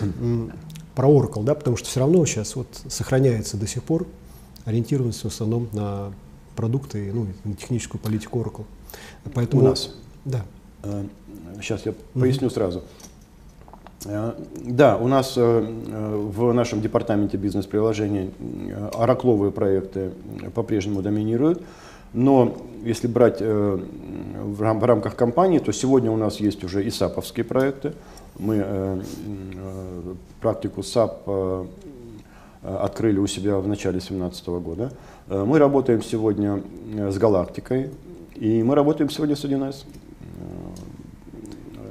про 0.95 1.09
Oracle, 1.09 1.43
да, 1.43 1.55
потому 1.55 1.77
что 1.77 1.89
все 1.89 2.01
равно 2.01 2.25
сейчас 2.27 2.57
вот 2.57 2.69
сохраняется 2.89 3.57
до 3.57 3.67
сих 3.67 3.83
пор 3.83 4.07
ориентированность 4.65 5.23
в 5.23 5.27
основном 5.27 5.69
на 5.73 6.13
продукты, 6.55 7.11
ну, 7.13 7.27
на 7.45 7.55
техническую 7.55 8.01
политику 8.01 8.41
Oracle. 8.41 8.65
Поэтому, 9.35 9.63
У 9.63 9.69
нас? 9.69 9.95
Да. 10.25 10.45
Сейчас 11.61 11.87
я 11.87 11.95
поясню 12.15 12.51
сразу. 12.51 12.83
Э, 14.07 14.33
да, 14.65 14.97
у 14.97 15.09
нас 15.09 15.35
э, 15.37 15.61
в 15.61 16.53
нашем 16.53 16.81
департаменте 16.81 17.37
бизнес-приложений 17.37 18.31
э, 18.39 18.91
оракловые 18.95 19.53
проекты 19.53 20.13
по-прежнему 20.55 21.03
доминируют. 21.03 21.63
Но 22.13 22.57
если 22.85 23.07
брать 23.07 23.41
в 23.41 24.85
рамках 24.85 25.17
компании, 25.17 25.61
то 25.61 25.73
сегодня 25.73 26.11
у 26.11 26.17
нас 26.19 26.41
есть 26.41 26.63
уже 26.63 26.85
и 26.85 26.91
SAP 26.91 27.09
овские 27.09 27.45
проекты. 27.45 27.95
Мы 28.39 29.03
практику 30.43 30.83
SAP 30.83 31.67
открыли 32.63 33.19
у 33.19 33.27
себя 33.27 33.57
в 33.57 33.67
начале 33.67 33.95
2017 33.95 34.47
года. 34.49 34.93
Мы 35.27 35.59
работаем 35.59 36.03
сегодня 36.03 36.63
с 36.95 37.17
Галактикой, 37.17 37.89
и 38.35 38.63
мы 38.63 38.75
работаем 38.75 39.09
сегодня 39.09 39.35
с 39.35 39.45
1С. 39.47 39.87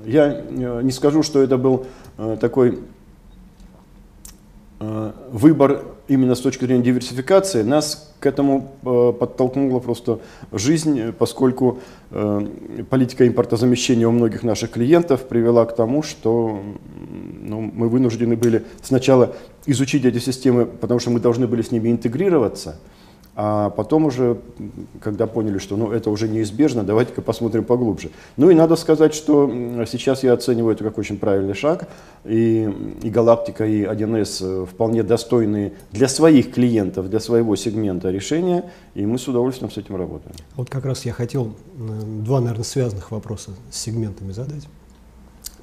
Я 0.05 0.41
не 0.49 0.91
скажу, 0.91 1.23
что 1.23 1.41
это 1.41 1.57
был 1.57 1.85
Э, 2.21 2.37
такой 2.39 2.77
э, 4.79 5.11
выбор 5.31 5.85
именно 6.07 6.35
с 6.35 6.39
точки 6.39 6.65
зрения 6.65 6.83
диверсификации, 6.83 7.63
нас 7.63 8.13
к 8.19 8.27
этому 8.27 8.75
э, 8.83 9.13
подтолкнула 9.19 9.79
просто 9.79 10.19
жизнь, 10.51 11.11
поскольку 11.13 11.79
политика 12.89 13.27
импортозамещения 13.27 14.07
у 14.07 14.11
многих 14.11 14.43
наших 14.43 14.71
клиентов 14.71 15.27
привела 15.27 15.65
к 15.65 15.75
тому, 15.75 16.03
что 16.03 16.61
ну, 17.41 17.61
мы 17.61 17.87
вынуждены 17.89 18.35
были 18.35 18.65
сначала 18.83 19.33
изучить 19.65 20.05
эти 20.05 20.19
системы, 20.19 20.65
потому 20.65 20.99
что 20.99 21.09
мы 21.09 21.19
должны 21.19 21.47
были 21.47 21.61
с 21.61 21.71
ними 21.71 21.89
интегрироваться– 21.89 22.79
а 23.33 23.69
потом 23.69 24.05
уже, 24.05 24.41
когда 24.99 25.25
поняли, 25.25 25.57
что 25.57 25.77
ну, 25.77 25.91
это 25.91 26.09
уже 26.09 26.27
неизбежно, 26.27 26.83
давайте-ка 26.83 27.21
посмотрим 27.21 27.63
поглубже. 27.63 28.11
Ну 28.35 28.49
и 28.49 28.55
надо 28.55 28.75
сказать, 28.75 29.13
что 29.13 29.49
сейчас 29.85 30.23
я 30.23 30.33
оцениваю 30.33 30.75
это 30.75 30.83
как 30.83 30.97
очень 30.97 31.17
правильный 31.17 31.53
шаг. 31.53 31.87
И, 32.25 32.69
и 33.01 33.09
Галактика, 33.09 33.65
и 33.65 33.83
1С 33.83 34.63
э, 34.63 34.65
вполне 34.65 35.03
достойные 35.03 35.73
для 35.93 36.09
своих 36.09 36.53
клиентов, 36.53 37.09
для 37.09 37.21
своего 37.21 37.55
сегмента 37.55 38.11
решения. 38.11 38.69
И 38.95 39.05
мы 39.05 39.17
с 39.17 39.29
удовольствием 39.29 39.71
с 39.71 39.77
этим 39.77 39.95
работаем. 39.95 40.35
Вот 40.57 40.69
как 40.69 40.83
раз 40.83 41.05
я 41.05 41.13
хотел 41.13 41.53
два, 41.77 42.41
наверное, 42.41 42.65
связанных 42.65 43.11
вопроса 43.11 43.51
с 43.71 43.77
сегментами 43.77 44.33
задать. 44.33 44.67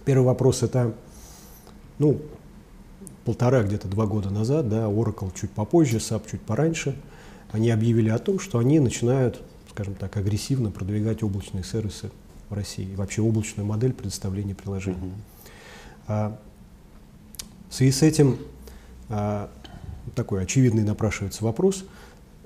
Первый 0.07 0.25
вопрос 0.25 0.63
это, 0.63 0.95
ну, 1.99 2.17
полтора, 3.27 3.63
где-то 3.63 3.89
два 3.89 4.07
года 4.07 4.31
назад, 4.31 4.71
да, 4.71 4.87
Oracle 4.87 5.31
чуть 5.39 5.51
попозже, 5.51 5.99
SAP 5.99 6.23
чуть 6.31 6.41
пораньше– 6.41 6.97
они 7.51 7.71
объявили 7.71 8.11
о 8.11 8.19
том, 8.19 8.39
что 8.39 8.59
они 8.59 8.81
начинают, 8.81 9.41
скажем 9.71 9.95
так, 9.95 10.17
агрессивно 10.17 10.71
продвигать 10.71 11.23
облачные 11.23 11.65
сервисы 11.65 12.11
в 12.49 12.55
России, 12.55 12.95
вообще 12.95 13.23
облачную 13.23 13.67
модель 13.67 13.93
предоставления 13.93 14.55
приложений. 14.55 14.99
Uh-huh. 15.03 15.13
А, 16.09 16.39
в 17.69 17.75
связи 17.75 17.93
с 17.93 18.03
этим 18.03 18.39
а, 19.09 19.51
такой 20.15 20.43
очевидный 20.43 20.83
напрашивается 20.83 21.45
вопрос. 21.45 21.85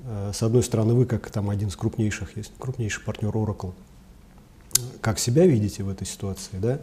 А, 0.04 0.32
с 0.32 0.42
одной 0.42 0.62
стороны, 0.62 0.94
вы, 0.94 1.06
как 1.06 1.30
там 1.30 1.50
один 1.50 1.68
из 1.68 1.76
крупнейших, 1.76 2.36
есть 2.36 2.52
крупнейший 2.58 3.02
партнер 3.04 3.30
Oracle, 3.30 3.72
как 5.00 5.18
себя 5.18 5.46
видите 5.46 5.82
в 5.82 5.88
этой 5.88 6.06
ситуации, 6.06 6.58
да? 6.58 6.80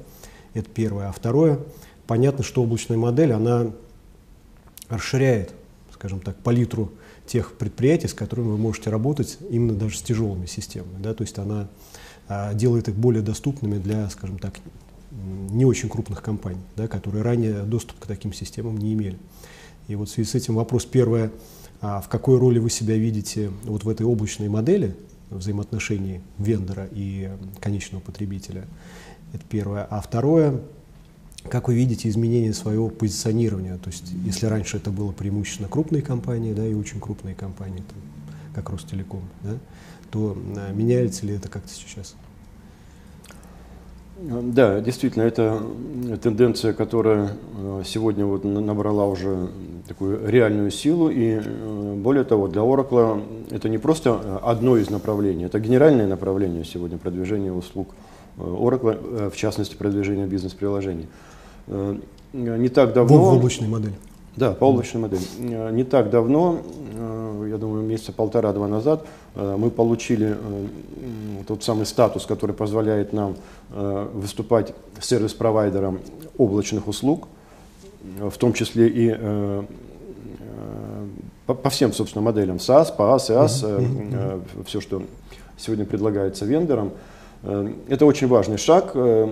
Это 0.53 0.69
первое. 0.69 1.09
А 1.09 1.11
второе, 1.11 1.59
понятно, 2.07 2.43
что 2.43 2.63
облачная 2.63 2.97
модель, 2.97 3.33
она 3.33 3.71
расширяет, 4.89 5.53
скажем 5.93 6.19
так, 6.19 6.37
палитру 6.37 6.91
тех 7.29 7.53
предприятий, 7.53 8.07
с 8.07 8.13
которыми 8.13 8.47
вы 8.47 8.57
можете 8.57 8.89
работать 8.89 9.37
именно 9.49 9.73
даже 9.73 9.97
с 9.97 10.01
тяжелыми 10.01 10.47
системами. 10.47 11.01
Да? 11.01 11.13
То 11.13 11.21
есть 11.21 11.37
она 11.37 11.69
а, 12.27 12.53
делает 12.55 12.89
их 12.89 12.95
более 12.95 13.21
доступными 13.21 13.77
для, 13.77 14.09
скажем 14.09 14.39
так, 14.39 14.59
не 15.11 15.63
очень 15.63 15.89
крупных 15.89 16.23
компаний, 16.23 16.61
да, 16.75 16.87
которые 16.87 17.23
ранее 17.23 17.63
доступ 17.63 17.99
к 17.99 18.07
таким 18.07 18.33
системам 18.33 18.77
не 18.77 18.93
имели. 18.93 19.17
И 19.87 19.95
вот 19.95 20.09
в 20.09 20.11
связи 20.11 20.29
с 20.29 20.35
этим 20.35 20.55
вопрос 20.55 20.85
первое, 20.85 21.31
а 21.81 22.01
в 22.01 22.09
какой 22.09 22.37
роли 22.37 22.59
вы 22.59 22.69
себя 22.69 22.95
видите 22.95 23.51
вот 23.63 23.83
в 23.83 23.89
этой 23.89 24.05
облачной 24.05 24.49
модели 24.49 24.95
взаимоотношений 25.29 26.21
вендора 26.37 26.87
и 26.91 27.29
конечного 27.59 28.01
потребителя? 28.01 28.65
Это 29.33 29.43
первое. 29.47 29.83
А 29.83 30.01
второе, 30.01 30.61
как 31.47 31.67
вы 31.67 31.75
видите 31.75 32.09
изменение 32.09 32.53
своего 32.53 32.89
позиционирования? 32.89 33.77
То 33.77 33.89
есть, 33.89 34.11
если 34.25 34.45
раньше 34.45 34.77
это 34.77 34.91
было 34.91 35.11
преимущественно 35.11 35.69
крупные 35.69 36.01
компании, 36.01 36.53
да, 36.53 36.65
и 36.65 36.73
очень 36.73 36.99
крупные 36.99 37.35
компании, 37.35 37.83
там, 37.87 37.97
как 38.53 38.69
Ростелеком, 38.69 39.21
да, 39.43 39.57
то 40.11 40.37
а, 40.57 40.73
меняется 40.73 41.25
ли 41.25 41.35
это 41.35 41.49
как-то 41.49 41.69
сейчас? 41.69 42.15
Да, 44.21 44.81
действительно, 44.81 45.23
это 45.23 45.61
тенденция, 46.21 46.73
которая 46.73 47.37
э, 47.57 47.83
сегодня 47.85 48.25
вот 48.25 48.43
набрала 48.43 49.07
уже 49.07 49.47
такую 49.87 50.27
реальную 50.27 50.71
силу. 50.71 51.09
И 51.09 51.39
э, 51.41 51.95
более 51.95 52.25
того, 52.25 52.49
для 52.49 52.61
Oracle 52.61 53.23
это 53.49 53.69
не 53.69 53.77
просто 53.77 54.39
одно 54.43 54.75
из 54.75 54.89
направлений, 54.89 55.45
это 55.45 55.61
генеральное 55.61 56.05
направление 56.05 56.65
сегодня 56.65 56.97
продвижения 56.97 57.53
услуг 57.53 57.95
Oracle, 58.39 59.29
в 59.29 59.35
частности, 59.35 59.75
продвижения 59.75 60.25
бизнес-приложений. 60.25 61.07
Э, 61.69 61.97
не 62.33 62.69
так 62.69 62.93
давно... 62.93 63.17
В 63.17 63.33
облачной 63.35 63.67
модели. 63.67 63.93
Да, 64.35 64.51
по 64.51 64.65
облачной 64.65 65.01
модели. 65.01 65.21
Э, 65.39 65.71
не 65.71 65.83
так 65.83 66.09
давно, 66.09 66.59
э, 66.93 67.47
я 67.49 67.57
думаю, 67.57 67.83
месяца 67.85 68.11
полтора-два 68.11 68.67
назад, 68.67 69.05
мы 69.35 69.69
получили 69.69 70.35
тот 71.47 71.63
самый 71.63 71.85
статус, 71.85 72.25
который 72.25 72.51
позволяет 72.53 73.13
нам 73.13 73.35
выступать 73.69 74.73
сервис-провайдером 74.99 75.99
облачных 76.37 76.87
услуг, 76.87 77.27
в 78.19 78.35
том 78.37 78.53
числе 78.53 78.89
и 78.89 79.17
по 81.45 81.69
всем, 81.69 81.93
собственно, 81.93 82.23
моделям 82.23 82.57
SaaS, 82.57 82.95
PaaS, 82.97 83.29
IaaS, 83.29 83.63
mm-hmm. 83.63 84.65
все, 84.65 84.81
что 84.81 85.03
сегодня 85.57 85.85
предлагается 85.85 86.45
вендорам– 86.45 86.91
Э, 87.01 87.08
это 87.41 88.05
очень 88.05 88.27
важный 88.27 88.57
шаг. 88.57 88.91
Э, 88.95 89.31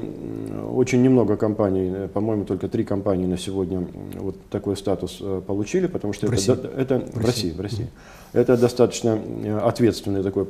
очень 0.74 1.02
немного 1.02 1.36
компаний, 1.36 1.92
э, 1.94 2.08
по-моему, 2.08 2.46
только 2.46 2.70
три 2.70 2.84
компании 2.86 3.26
на 3.26 3.38
сегодня 3.38 3.86
вот 4.16 4.38
такой 4.50 4.78
статус 4.78 5.22
получили, 5.46 5.88
потому 5.88 6.14
что 6.14 6.28
в 6.28 6.30
это, 6.30 6.36
России. 6.36 6.70
это 6.78 7.00
в, 7.00 7.22
в 7.22 7.26
России. 7.26 7.52
В 7.52 7.60
России. 7.60 7.90
Это 8.34 8.58
достаточно 8.58 9.20
ответственный 9.64 10.22
такой 10.22 10.46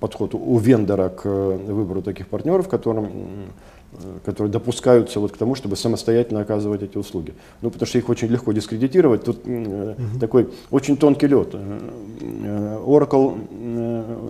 подход 0.00 0.34
у 0.34 0.58
вендора 0.58 1.08
к 1.08 1.24
выбору 1.24 2.02
таких 2.02 2.28
партнеров, 2.28 2.68
которым 2.68 3.08
которые 4.24 4.50
допускаются 4.50 5.20
вот 5.20 5.32
к 5.32 5.36
тому, 5.36 5.54
чтобы 5.54 5.76
самостоятельно 5.76 6.40
оказывать 6.40 6.82
эти 6.82 6.96
услуги. 6.96 7.34
Ну, 7.60 7.70
потому 7.70 7.86
что 7.86 7.98
их 7.98 8.08
очень 8.08 8.28
легко 8.28 8.52
дискредитировать. 8.52 9.24
Тут 9.24 9.44
uh 9.44 10.18
такой 10.18 10.48
очень 10.70 10.96
тонкий 10.96 11.26
лед. 11.26 11.54
Oracle 11.54 13.38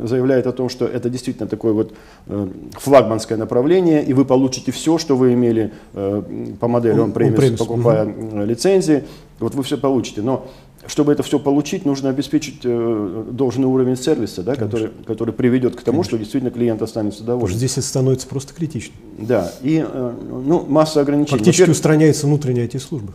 заявляет 0.07 0.47
о 0.47 0.53
том, 0.53 0.69
что 0.69 0.87
это 0.87 1.09
действительно 1.11 1.49
такое 1.49 1.73
вот 1.73 1.93
флагманское 2.73 3.39
направление, 3.39 4.05
и 4.05 4.13
вы 4.13 4.25
получите 4.25 4.73
все, 4.73 4.99
что 4.99 5.17
вы 5.17 5.35
имели 5.35 5.73
по 5.93 6.69
модели 6.69 7.03
on-premise, 7.03 7.57
покупая 7.57 8.07
uh 8.07 8.47
лицензии. 8.47 9.05
Вот 9.39 9.55
вы 9.55 9.63
все 9.63 9.77
получите. 9.77 10.23
Но 10.23 10.47
чтобы 10.87 11.13
это 11.13 11.23
все 11.23 11.39
получить, 11.39 11.85
нужно 11.85 12.11
обеспечить 12.11 12.61
э, 12.65 13.25
должный 13.31 13.67
уровень 13.67 13.97
сервиса, 13.97 14.43
да, 14.43 14.57
который, 14.57 14.91
который 15.07 15.33
приведет 15.33 15.77
к 15.77 15.83
тому, 15.83 15.99
Конечно. 15.99 16.11
что 16.11 16.19
действительно 16.19 16.51
клиент 16.51 16.83
останется 16.83 17.23
доволен. 17.23 17.55
Здесь 17.55 17.73
это 17.73 17.87
становится 17.87 18.27
просто 18.27 18.53
критично. 18.53 18.95
Да, 19.19 19.53
и 19.63 19.85
э, 19.87 20.15
ну, 20.45 20.65
масса 20.67 21.01
ограничений. 21.01 21.39
Фактически 21.39 21.69
Во 21.69 21.73
устраняется 21.73 22.27
внутренняя 22.27 22.67
IT-служба. 22.67 23.13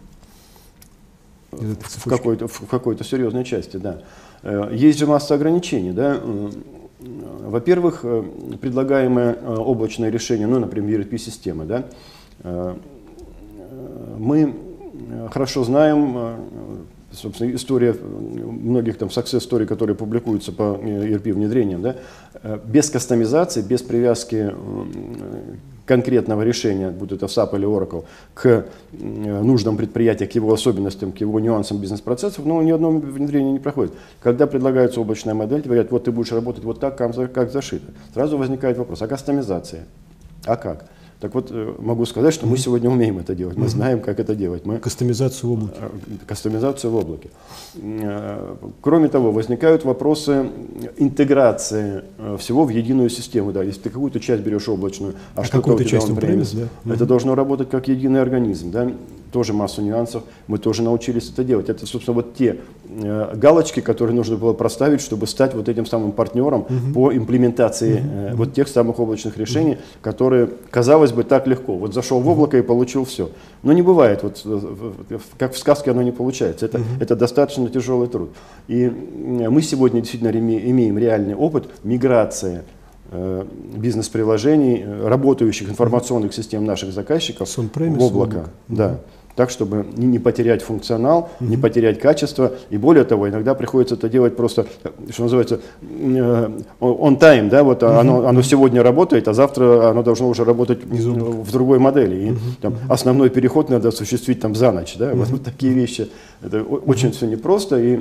В 1.51 2.09
какой-то, 2.09 2.47
в 2.47 2.67
какой-то 2.69 3.03
серьезной 3.03 3.43
части, 3.43 3.77
да. 3.77 4.01
Э, 4.43 4.69
есть 4.71 4.99
же 4.99 5.07
масса 5.07 5.33
ограничений, 5.33 5.91
да. 5.91 6.19
Во-первых, 7.07 8.01
э, 8.03 8.23
предлагаемое 8.59 9.33
э, 9.33 9.55
облачное 9.55 10.09
решение, 10.09 10.47
ну, 10.47 10.59
например, 10.59 11.01
ERP-системы, 11.01 11.65
да, 11.65 11.85
мы 14.17 14.53
хорошо 15.31 15.63
знаем, 15.63 16.37
собственно, 17.11 17.53
история 17.53 17.93
многих 17.93 18.97
там 18.97 19.09
success 19.09 19.39
story, 19.39 19.65
которые 19.65 19.95
публикуются 19.95 20.51
по 20.51 20.79
ERP 20.81 21.33
внедрениям, 21.33 21.81
да, 21.81 21.95
без 22.65 22.89
кастомизации, 22.89 23.61
без 23.61 23.81
привязки 23.81 24.53
конкретного 25.87 26.43
решения, 26.43 26.91
будь 26.91 27.11
это 27.13 27.25
SAP 27.25 27.55
или 27.55 27.65
Oracle, 27.65 28.03
к 28.33 28.65
нуждам 28.91 29.77
предприятия, 29.77 30.27
к 30.27 30.35
его 30.35 30.53
особенностям, 30.53 31.11
к 31.11 31.17
его 31.17 31.39
нюансам 31.39 31.79
бизнес-процессов, 31.79 32.45
но 32.45 32.61
ни 32.61 32.71
одно 32.71 32.91
внедрение 32.91 33.53
не 33.53 33.59
проходит. 33.59 33.93
Когда 34.21 34.45
предлагается 34.45 35.01
облачная 35.01 35.33
модель, 35.33 35.61
говорят, 35.61 35.89
вот 35.89 36.03
ты 36.03 36.11
будешь 36.11 36.31
работать 36.31 36.63
вот 36.63 36.79
так, 36.79 36.97
как 36.97 37.51
зашито. 37.51 37.93
Сразу 38.13 38.37
возникает 38.37 38.77
вопрос, 38.77 39.01
а 39.01 39.07
кастомизация? 39.07 39.85
А 40.45 40.57
как? 40.57 40.85
Так 41.19 41.33
вот, 41.33 41.49
э, 41.49 41.73
могу 41.79 42.05
сказать, 42.05 42.31
что 42.31 42.45
мы 42.45 42.57
сегодня 42.57 42.91
умеем 42.91 43.17
это 43.17 43.33
делать, 43.33 43.57
мы 43.57 43.67
знаем, 43.69 44.01
как 44.01 44.19
это 44.19 44.35
делать. 44.35 44.65
Мы... 44.65 44.77
Кастомизацию 44.77 45.49
в 45.49 45.53
облаке. 45.53 45.75
Э, 45.79 45.89
кастомизацию 46.27 46.91
в 46.91 46.95
облаке. 46.95 47.29
Э, 47.75 48.55
кроме 48.81 49.07
того, 49.07 49.31
возникают 49.31 49.83
вопросы 49.83 50.49
интеграции 50.97 52.03
всего 52.37 52.65
в 52.65 52.69
единую 52.69 53.09
систему. 53.09 53.51
Да, 53.51 53.63
если 53.63 53.81
ты 53.81 53.89
какую-то 53.89 54.19
часть 54.19 54.43
берешь 54.43 54.69
облачную, 54.69 55.15
а, 55.35 55.41
а 55.41 55.47
какую-то 55.47 55.85
часть 55.85 56.13
премис, 56.15 56.51
да? 56.51 56.93
это 56.93 57.07
должно 57.07 57.33
работать 57.33 57.69
как 57.71 57.87
единый 57.87 58.21
организм. 58.21 58.69
Да? 58.69 58.91
Тоже 59.31 59.53
массу 59.53 59.81
нюансов, 59.81 60.23
мы 60.47 60.57
тоже 60.57 60.83
научились 60.83 61.29
это 61.29 61.43
делать. 61.43 61.69
Это, 61.69 61.85
собственно, 61.85 62.15
вот 62.15 62.35
те 62.35 62.57
э, 62.89 63.35
галочки, 63.35 63.79
которые 63.79 64.15
нужно 64.15 64.37
было 64.37 64.53
проставить, 64.53 65.01
чтобы 65.01 65.27
стать 65.27 65.53
вот 65.53 65.69
этим 65.69 65.85
самым 65.85 66.11
партнером 66.11 66.61
угу. 66.61 66.93
по 66.93 67.13
имплементации 67.13 67.99
угу. 67.99 68.07
э, 68.07 68.35
вот 68.35 68.53
тех 68.53 68.67
самых 68.67 68.99
облачных 68.99 69.37
решений, 69.37 69.73
угу. 69.73 69.81
которые, 70.01 70.49
казалось 70.69 71.11
бы, 71.11 71.23
так 71.23 71.47
легко. 71.47 71.75
Вот 71.75 71.93
зашел 71.93 72.19
в 72.19 72.27
облако 72.27 72.57
и 72.57 72.61
получил 72.61 73.05
все. 73.05 73.29
Но 73.63 73.73
не 73.73 73.81
бывает, 73.81 74.23
вот, 74.23 74.41
э, 74.45 75.19
как 75.37 75.53
в 75.53 75.57
сказке 75.57 75.91
оно 75.91 76.01
не 76.01 76.11
получается. 76.11 76.65
Это, 76.65 76.77
угу. 76.79 76.85
это 76.99 77.15
достаточно 77.15 77.69
тяжелый 77.69 78.07
труд. 78.07 78.31
И 78.67 78.89
мы 78.89 79.61
сегодня 79.61 80.01
действительно 80.01 80.31
имеем 80.31 80.97
реальный 80.97 81.35
опыт 81.35 81.69
миграции 81.83 82.63
бизнес-приложений, 83.75 84.83
э, 84.85 85.07
работающих 85.07 85.69
информационных 85.69 86.33
систем 86.33 86.65
наших 86.65 86.91
заказчиков 86.91 87.49
в 87.49 88.03
облако. 88.03 88.49
Да 88.67 88.99
так, 89.37 89.51
чтобы 89.51 89.85
не, 89.95 90.17
потерять 90.17 90.63
функционал, 90.63 91.29
mm-hmm. 91.39 91.47
не 91.47 91.57
потерять 91.57 91.99
качество. 91.99 92.53
И 92.71 92.77
более 92.77 93.03
того, 93.03 93.29
иногда 93.29 93.53
приходится 93.53 93.93
это 93.93 94.09
делать 94.09 94.35
просто, 94.35 94.65
что 95.11 95.23
называется, 95.23 95.61
э, 95.83 96.49
on 96.81 97.19
time, 97.19 97.47
да, 97.47 97.63
вот 97.63 97.83
mm-hmm. 97.83 97.99
оно, 97.99 98.27
оно 98.27 98.41
сегодня 98.41 98.81
работает, 98.81 99.27
а 99.27 99.33
завтра 99.33 99.91
оно 99.91 100.01
должно 100.01 100.27
уже 100.27 100.43
работать 100.43 100.83
в 100.83 101.51
другой 101.51 101.77
модели. 101.77 102.15
И 102.15 102.29
mm-hmm. 102.29 102.61
там, 102.61 102.77
основной 102.89 103.29
переход 103.29 103.69
надо 103.69 103.89
осуществить 103.89 104.39
там 104.39 104.55
за 104.55 104.71
ночь, 104.71 104.95
да, 104.97 105.11
mm-hmm. 105.11 105.15
вот, 105.15 105.27
вот 105.29 105.43
такие 105.43 105.71
вещи. 105.71 106.09
Это 106.41 106.63
очень 106.63 107.11
все 107.11 107.27
непросто, 107.27 107.79
и 107.79 107.99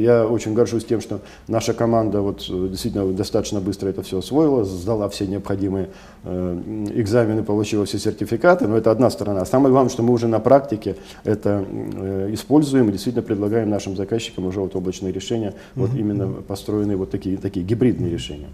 я 0.00 0.26
очень 0.26 0.52
горжусь 0.52 0.84
тем, 0.84 1.00
что 1.00 1.20
наша 1.46 1.74
команда 1.74 2.20
вот 2.20 2.44
действительно 2.48 3.12
достаточно 3.12 3.60
быстро 3.60 3.88
это 3.88 4.02
все 4.02 4.18
освоила, 4.18 4.64
сдала 4.64 5.08
все 5.08 5.26
необходимые 5.28 5.90
э, 6.24 6.88
экзамены, 6.94 7.44
получила 7.44 7.84
все 7.84 7.98
сертификаты, 7.98 8.66
но 8.66 8.76
это 8.76 8.90
одна 8.90 9.10
сторона. 9.10 9.42
А 9.42 9.46
самое 9.46 9.70
главное, 9.72 9.90
что 9.90 10.02
мы 10.02 10.12
уже 10.12 10.26
на 10.26 10.40
практике 10.40 10.71
практике 10.72 10.96
это 11.24 11.66
э, 11.68 12.30
используем 12.32 12.88
и 12.88 12.92
действительно 12.92 13.22
предлагаем 13.22 13.68
нашим 13.70 13.96
заказчикам 13.96 14.46
уже 14.46 14.60
вот 14.60 14.74
облачные 14.74 15.12
решения, 15.12 15.48
mm-hmm. 15.48 15.54
вот 15.74 15.94
именно 15.94 16.28
построенные 16.42 16.96
вот 16.96 17.10
такие, 17.10 17.36
такие 17.36 17.64
гибридные 17.64 18.10
решения. 18.10 18.48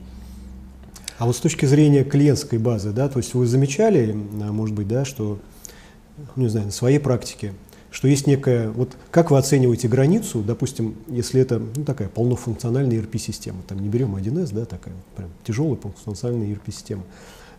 А 1.19 1.27
вот 1.27 1.37
с 1.37 1.41
точки 1.41 1.67
зрения 1.67 2.05
клиентской 2.05 2.59
базы, 2.59 2.93
да, 2.93 3.09
то 3.09 3.19
есть 3.19 3.35
вы 3.35 3.47
замечали, 3.47 4.13
может 4.13 4.75
быть, 4.75 4.87
да, 4.87 5.05
что, 5.05 5.39
ну, 6.37 6.45
не 6.45 6.49
знаю, 6.49 6.67
на 6.67 6.73
своей 6.73 7.01
практике, 7.01 7.55
что 7.91 8.07
есть 8.07 8.27
некая, 8.27 8.71
вот 8.71 8.91
как 9.11 9.31
вы 9.31 9.39
оцениваете 9.39 9.89
границу, 9.89 10.45
допустим, 10.47 10.95
если 11.09 11.41
это 11.41 11.59
ну, 11.59 11.85
такая 11.85 12.09
полнофункциональная 12.09 12.99
ERP-система, 12.99 13.59
там 13.67 13.81
не 13.81 13.89
берем 13.89 14.15
1С, 14.15 14.55
да, 14.55 14.65
такая 14.65 14.95
прям 15.17 15.31
тяжелая 15.45 15.75
полнофункциональная 15.75 16.55
ERP-система, 16.55 17.03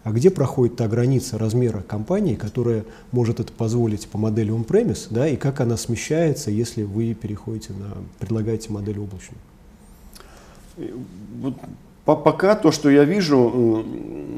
а 0.04 0.12
где 0.12 0.30
проходит 0.30 0.78
та 0.78 0.88
граница 0.88 1.38
размера 1.38 1.82
компании, 1.82 2.36
которая 2.36 2.86
может 3.12 3.40
это 3.40 3.52
позволить 3.52 4.08
по 4.08 4.18
модели 4.18 4.54
on-premise, 4.54 5.08
да, 5.10 5.28
и 5.28 5.36
как 5.36 5.60
она 5.60 5.78
смещается, 5.78 6.52
если 6.52 6.84
вы 6.84 7.14
переходите 7.14 7.74
на, 7.74 7.98
предлагаете 8.20 8.72
модель 8.72 9.00
облачную? 9.00 9.40
Пока 12.16 12.56
то, 12.56 12.72
что 12.72 12.90
я 12.90 13.04
вижу, 13.04 13.84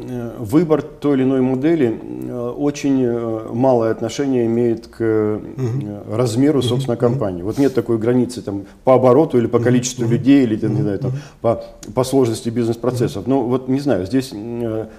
э, 0.10 0.32
выбор 0.40 0.82
той 0.82 1.16
или 1.16 1.24
иной 1.24 1.42
модели 1.42 2.00
э, 2.28 2.50
очень 2.50 3.04
э, 3.04 3.48
малое 3.54 3.92
отношение 3.92 4.46
имеет 4.46 4.88
к 4.88 5.02
угу. 5.02 6.16
размеру, 6.16 6.62
собственно, 6.62 6.96
угу. 6.96 7.02
компании. 7.02 7.44
Вот 7.44 7.58
нет 7.58 7.74
такой 7.74 7.98
границы 7.98 8.42
там, 8.42 8.64
по 8.84 8.96
обороту 8.96 9.38
или 9.38 9.48
по 9.48 9.60
количеству 9.60 10.04
угу. 10.04 10.14
людей, 10.14 10.44
или 10.44 10.56
там, 10.56 10.76
не 10.76 10.82
знаю, 10.82 11.00
там, 11.00 11.12
по, 11.42 11.64
по 11.94 12.04
сложности 12.04 12.50
бизнес-процессов. 12.50 13.28
Ну, 13.28 13.44
вот 13.44 13.68
не 13.68 13.80
знаю, 13.80 14.06
здесь, 14.06 14.34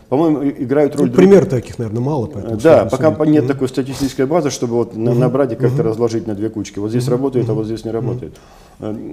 по-моему, 0.08 0.44
играют 0.44 0.96
роль... 0.96 1.08
Ну, 1.08 1.14
пример 1.14 1.46
таких, 1.46 1.78
наверное, 1.78 2.02
мало. 2.02 2.28
Да, 2.62 2.86
пока 2.86 3.14
судить. 3.14 3.32
нет 3.32 3.46
такой 3.46 3.68
статистической 3.68 4.26
базы, 4.26 4.50
чтобы 4.50 4.74
вот 4.74 4.94
угу. 4.94 5.12
набрать 5.12 5.52
и 5.52 5.56
как-то 5.56 5.82
разложить 5.82 6.26
на 6.26 6.34
две 6.34 6.48
кучки. 6.48 6.78
Вот 6.78 6.90
здесь 6.90 7.08
работает, 7.08 7.48
а 7.48 7.54
вот 7.54 7.66
здесь 7.66 7.84
не 7.84 7.90
работает. 7.90 8.34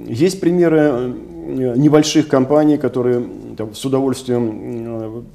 Есть 0.07 0.39
примеры 0.39 1.13
небольших 1.75 2.27
компаний, 2.27 2.77
которые 2.77 3.23
там, 3.55 3.73
с 3.73 3.85
удовольствием 3.85 5.25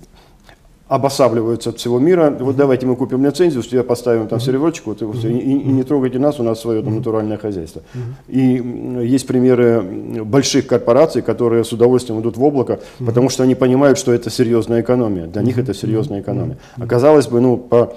обосабливаются 0.87 1.71
от 1.71 1.79
всего 1.79 1.99
мира. 1.99 2.35
Вот 2.39 2.57
давайте 2.57 2.85
мы 2.87 2.97
купим 2.97 3.25
лицензию, 3.25 3.63
с 3.63 3.69
тебя 3.69 3.83
поставим 3.83 4.29
там 4.29 4.39
серверочек, 4.39 4.87
вот, 4.87 5.03
и, 5.03 5.29
и, 5.29 5.39
и 5.39 5.69
не 5.69 5.83
трогайте 5.83 6.19
нас, 6.19 6.39
у 6.41 6.43
нас 6.43 6.61
свое 6.61 6.83
там, 6.83 6.97
натуральное 6.97 7.39
хозяйство. 7.39 7.83
И 8.29 8.63
есть 9.03 9.27
примеры 9.27 9.83
больших 10.25 10.67
корпораций, 10.67 11.23
которые 11.23 11.65
с 11.65 11.73
удовольствием 11.73 12.21
идут 12.21 12.37
в 12.37 12.45
облако, 12.45 12.81
потому 12.99 13.31
что 13.31 13.43
они 13.43 13.55
понимают, 13.55 13.99
что 13.99 14.13
это 14.13 14.29
серьезная 14.31 14.83
экономия. 14.83 15.27
Для 15.27 15.43
них 15.43 15.59
это 15.59 15.73
серьезная 15.73 16.21
экономия. 16.21 16.59
Оказалось 16.77 17.29
бы, 17.29 17.41
ну, 17.41 17.57
по, 17.57 17.95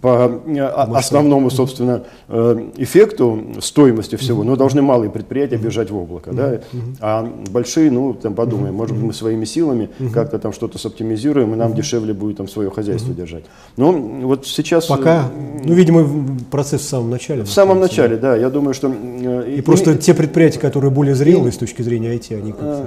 по 0.00 0.24
а, 0.24 0.90
основному, 0.96 1.50
собственно, 1.50 2.02
э, 2.28 2.70
эффекту 2.76 3.40
стоимости 3.60 4.16
всего, 4.16 4.42
ну, 4.42 4.56
должны 4.56 4.82
малые 4.82 5.10
предприятия 5.10 5.56
бежать 5.56 5.90
в 5.90 5.96
облако. 5.96 6.32
Да? 6.32 6.60
А 7.00 7.28
большие, 7.50 7.90
ну, 7.90 8.12
там 8.14 8.34
подумаем, 8.34 8.74
может 8.74 8.96
быть, 8.96 9.04
мы 9.04 9.12
своими 9.12 9.44
силами 9.44 9.88
как-то 10.12 10.38
там 10.38 10.52
что-то 10.52 10.78
соптимизируем, 10.78 11.52
и 11.52 11.56
нам 11.56 11.74
дешевле 11.74 12.12
будет 12.24 12.33
будет 12.34 12.36
там 12.36 12.48
свое 12.48 12.70
хозяйство 12.70 13.10
угу. 13.10 13.16
держать. 13.16 13.44
Но 13.76 13.92
вот 13.92 14.46
сейчас... 14.46 14.86
Пока, 14.86 15.30
э, 15.34 15.60
ну, 15.64 15.74
видимо, 15.74 16.06
процесс 16.50 16.82
в 16.82 16.88
самом 16.88 17.10
начале. 17.10 17.44
В 17.44 17.50
самом 17.50 17.80
начале, 17.80 18.16
да. 18.16 18.36
Я 18.36 18.50
думаю, 18.50 18.74
что... 18.74 18.88
Э, 18.92 19.44
и, 19.48 19.58
и 19.58 19.60
просто 19.60 19.92
и, 19.92 19.98
те 19.98 20.14
предприятия, 20.14 20.60
которые 20.60 20.90
более 20.90 21.14
зрелые 21.14 21.50
и, 21.50 21.52
с 21.52 21.56
точки 21.56 21.82
зрения 21.82 22.14
IT, 22.14 22.36
они 22.36 22.52
как-то... 22.52 22.86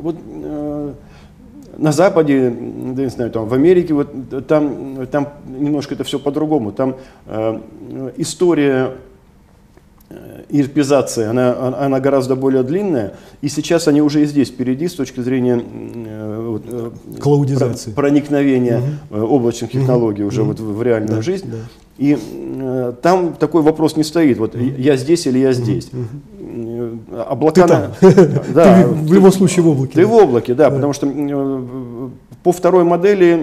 Вот 0.00 0.16
на 1.78 1.92
Западе, 1.92 2.50
да, 2.94 3.02
не 3.02 3.10
знаю, 3.10 3.30
там 3.30 3.46
в 3.46 3.52
Америке, 3.52 3.92
вот 3.92 4.08
там, 4.48 5.06
там 5.08 5.28
немножко 5.46 5.92
это 5.92 6.04
все 6.04 6.18
по-другому. 6.18 6.72
Там 6.72 6.96
э, 7.26 7.60
история 8.16 8.92
ирпизация, 10.48 11.30
она, 11.30 11.74
она 11.78 12.00
гораздо 12.00 12.36
более 12.36 12.62
длинная, 12.62 13.14
и 13.40 13.48
сейчас 13.48 13.88
они 13.88 14.00
уже 14.00 14.22
и 14.22 14.26
здесь 14.26 14.48
впереди 14.48 14.88
с 14.88 14.94
точки 14.94 15.20
зрения 15.20 15.56
э, 16.66 16.90
э 17.16 17.20
Клаудизации. 17.20 17.90
проникновения 17.92 18.82
угу. 19.10 19.26
облачных 19.26 19.72
технологий 19.72 20.22
угу. 20.22 20.28
уже 20.28 20.42
угу. 20.42 20.50
вот 20.50 20.60
в, 20.60 20.82
реальную 20.82 21.16
да, 21.16 21.22
жизнь. 21.22 21.50
Да. 21.50 21.58
И 21.98 22.18
э, 22.18 22.92
там 23.02 23.34
такой 23.34 23.62
вопрос 23.62 23.96
не 23.96 24.04
стоит, 24.04 24.38
вот 24.38 24.54
я 24.54 24.96
здесь 24.96 25.26
или 25.26 25.38
я 25.38 25.52
здесь. 25.52 25.88
Угу. 25.92 27.16
Облака... 27.28 27.62
Ты 28.00 28.12
там. 28.12 28.32
Да, 28.54 28.82
ты 28.82 28.88
в 28.88 29.12
любом 29.12 29.32
случае 29.32 29.62
в 29.62 29.68
облаке. 29.68 29.94
Ты 29.94 30.02
да. 30.02 30.06
в 30.06 30.14
облаке, 30.14 30.54
да, 30.54 30.70
да, 30.70 30.76
потому 30.76 30.92
что 30.92 31.06
э, 31.06 32.08
по 32.42 32.52
второй 32.52 32.84
модели 32.84 33.34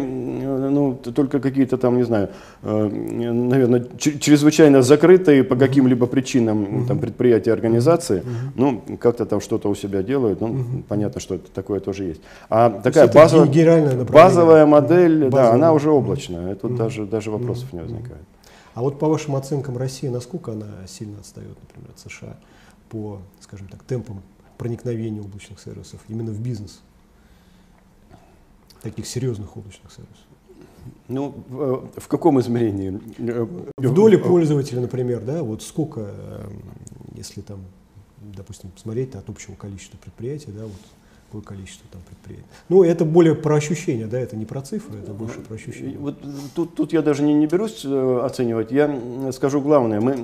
ну, 0.73 0.95
только 0.95 1.39
какие-то 1.39 1.77
там, 1.77 1.97
не 1.97 2.03
знаю, 2.03 2.29
э, 2.63 2.87
наверное, 2.87 3.85
чрезвычайно 3.97 4.81
закрытые 4.81 5.43
по 5.43 5.55
каким-либо 5.55 6.07
причинам 6.07 6.63
mm-hmm. 6.63 6.87
там, 6.87 6.99
предприятия, 6.99 7.53
организации, 7.53 8.21
mm-hmm. 8.21 8.51
ну, 8.55 8.97
как-то 8.99 9.25
там 9.25 9.41
что-то 9.41 9.69
у 9.69 9.75
себя 9.75 10.03
делают, 10.03 10.41
ну, 10.41 10.47
mm-hmm. 10.47 10.83
понятно, 10.87 11.21
что 11.21 11.35
это 11.35 11.51
такое 11.51 11.79
тоже 11.79 12.03
есть. 12.05 12.21
А 12.49 12.69
То 12.69 12.81
такая 12.81 13.07
базовая, 13.07 14.05
базовая 14.05 14.65
модель, 14.65 15.29
базовая. 15.29 15.31
да, 15.31 15.53
она 15.53 15.73
уже 15.73 15.89
облачная, 15.89 16.51
это 16.51 16.67
mm-hmm. 16.67 16.77
даже, 16.77 17.05
даже 17.05 17.31
вопросов 17.31 17.69
mm-hmm. 17.71 17.75
не 17.75 17.81
возникает. 17.81 18.23
А 18.73 18.81
вот 18.81 18.97
по 18.99 19.07
вашим 19.07 19.35
оценкам 19.35 19.77
России, 19.77 20.07
насколько 20.07 20.51
она 20.51 20.67
сильно 20.87 21.19
отстает, 21.19 21.55
например, 21.61 21.91
от 21.91 21.99
США 21.99 22.37
по, 22.89 23.21
скажем 23.39 23.67
так, 23.67 23.83
темпам 23.83 24.21
проникновения 24.57 25.21
облачных 25.21 25.59
сервисов 25.59 26.01
именно 26.07 26.31
в 26.31 26.39
бизнес? 26.39 26.81
Таких 28.81 29.05
серьезных 29.07 29.55
облачных 29.55 29.91
сервисов. 29.91 30.25
Ну, 31.07 31.33
в, 31.49 31.89
в 31.97 32.07
каком 32.07 32.39
измерении? 32.39 32.99
В 33.77 33.93
доле 33.93 34.17
пользователя, 34.17 34.81
например, 34.81 35.21
да, 35.21 35.43
вот 35.43 35.61
сколько, 35.61 36.01
эм, 36.01 36.61
если 37.15 37.41
там, 37.41 37.59
допустим, 38.21 38.71
посмотреть 38.71 39.15
от 39.15 39.29
общего 39.29 39.55
количества 39.55 39.97
предприятий, 39.97 40.51
да, 40.51 40.63
вот 40.63 40.71
такое 41.33 41.57
количество 41.57 41.87
там 41.91 42.01
предприятий. 42.07 42.45
Ну, 42.69 42.83
это 42.83 43.05
более 43.05 43.33
про 43.33 43.55
ощущения, 43.55 44.05
да, 44.05 44.19
это 44.19 44.35
не 44.35 44.45
про 44.45 44.61
цифры, 44.61 44.99
это 44.99 45.13
больше 45.13 45.39
про 45.39 45.55
ощущения. 45.55 45.97
Вот 45.97 46.15
тут, 46.55 46.75
тут 46.75 46.93
я 46.93 47.01
даже 47.01 47.23
не, 47.23 47.33
не 47.33 47.47
берусь 47.47 47.81
э, 47.85 48.21
оценивать, 48.23 48.71
я 48.71 49.31
скажу 49.31 49.61
главное. 49.61 49.99
Мы, 49.99 50.15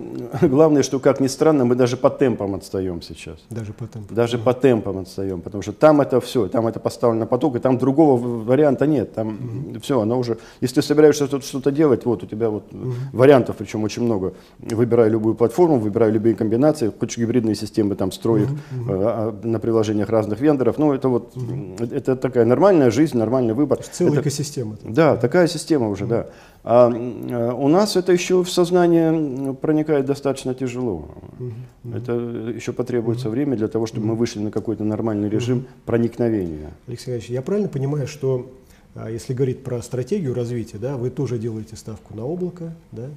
главное, 0.41 0.83
что, 0.83 0.99
как 0.99 1.19
ни 1.19 1.27
странно, 1.27 1.65
мы 1.65 1.75
даже 1.75 1.97
по 1.97 2.09
темпам 2.09 2.55
отстаем 2.55 3.01
сейчас. 3.01 3.37
Даже 3.49 3.73
по 3.73 3.87
темпам? 3.87 4.15
Даже 4.15 4.37
по 4.37 4.53
темпам 4.53 4.99
отстаем, 4.99 5.41
потому 5.41 5.63
что 5.63 5.73
там 5.73 6.01
это 6.01 6.21
все, 6.21 6.47
там 6.47 6.67
это 6.67 6.79
поставлено 6.79 7.25
поток, 7.25 7.55
и 7.55 7.59
там 7.59 7.77
другого 7.77 8.19
варианта 8.19 8.85
нет. 8.85 9.13
Там 9.13 9.29
mm-hmm. 9.29 9.81
все, 9.81 9.99
оно 9.99 10.19
уже, 10.19 10.37
если 10.61 10.75
ты 10.75 10.81
собираешься 10.83 11.27
что-то 11.41 11.71
делать, 11.71 12.05
вот 12.05 12.23
у 12.23 12.27
тебя 12.27 12.49
вот 12.49 12.71
mm-hmm. 12.71 12.93
вариантов, 13.13 13.55
причем 13.57 13.83
очень 13.83 14.03
много. 14.03 14.33
Выбирай 14.59 15.09
любую 15.09 15.35
платформу, 15.35 15.79
выбирай 15.79 16.11
любые 16.11 16.35
комбинации, 16.35 16.91
хочешь 16.99 17.17
гибридные 17.17 17.55
системы 17.55 17.95
там 17.95 18.11
строй 18.11 18.47
mm-hmm. 18.71 19.47
на 19.47 19.59
приложениях 19.59 20.09
разных 20.09 20.39
вендоров, 20.39 20.77
ну 20.77 20.98
это 20.99 21.09
вот, 21.09 21.35
mm-hmm. 21.35 21.95
это 21.95 22.15
такая 22.15 22.45
нормальная 22.45 22.91
жизнь, 22.91 23.17
нормальный 23.17 23.53
выбор. 23.53 23.79
Целая 23.91 24.13
это, 24.13 24.21
экосистема. 24.21 24.77
Да, 24.83 25.15
такая 25.17 25.47
система 25.47 25.89
уже, 25.89 26.05
mm-hmm. 26.05 26.09
да. 26.09 26.27
А 26.63 26.91
э, 26.91 27.53
у 27.53 27.67
нас 27.67 27.95
это 27.95 28.11
еще 28.11 28.43
в 28.43 28.51
сознание 28.51 29.53
проникает 29.53 30.05
достаточно 30.05 30.53
тяжело. 30.53 31.09
Mm-hmm. 31.39 31.97
Это 31.97 32.13
еще 32.55 32.73
потребуется 32.73 33.27
mm-hmm. 33.27 33.31
время 33.31 33.57
для 33.57 33.67
того, 33.67 33.85
чтобы 33.85 34.05
mm-hmm. 34.05 34.09
мы 34.09 34.15
вышли 34.15 34.39
на 34.39 34.51
какой-то 34.51 34.83
нормальный 34.83 35.29
режим 35.29 35.59
mm-hmm. 35.59 35.85
проникновения. 35.85 36.71
Алексей 36.87 37.11
Ильич, 37.11 37.29
я 37.29 37.41
правильно 37.41 37.69
понимаю, 37.69 38.07
что 38.07 38.51
а, 38.95 39.09
если 39.09 39.33
говорить 39.33 39.63
про 39.63 39.81
стратегию 39.81 40.33
развития, 40.33 40.77
да, 40.77 40.97
вы 40.97 41.09
тоже 41.09 41.39
делаете 41.39 41.75
ставку 41.75 42.15
на 42.15 42.25
облако, 42.25 42.75
да, 42.91 43.07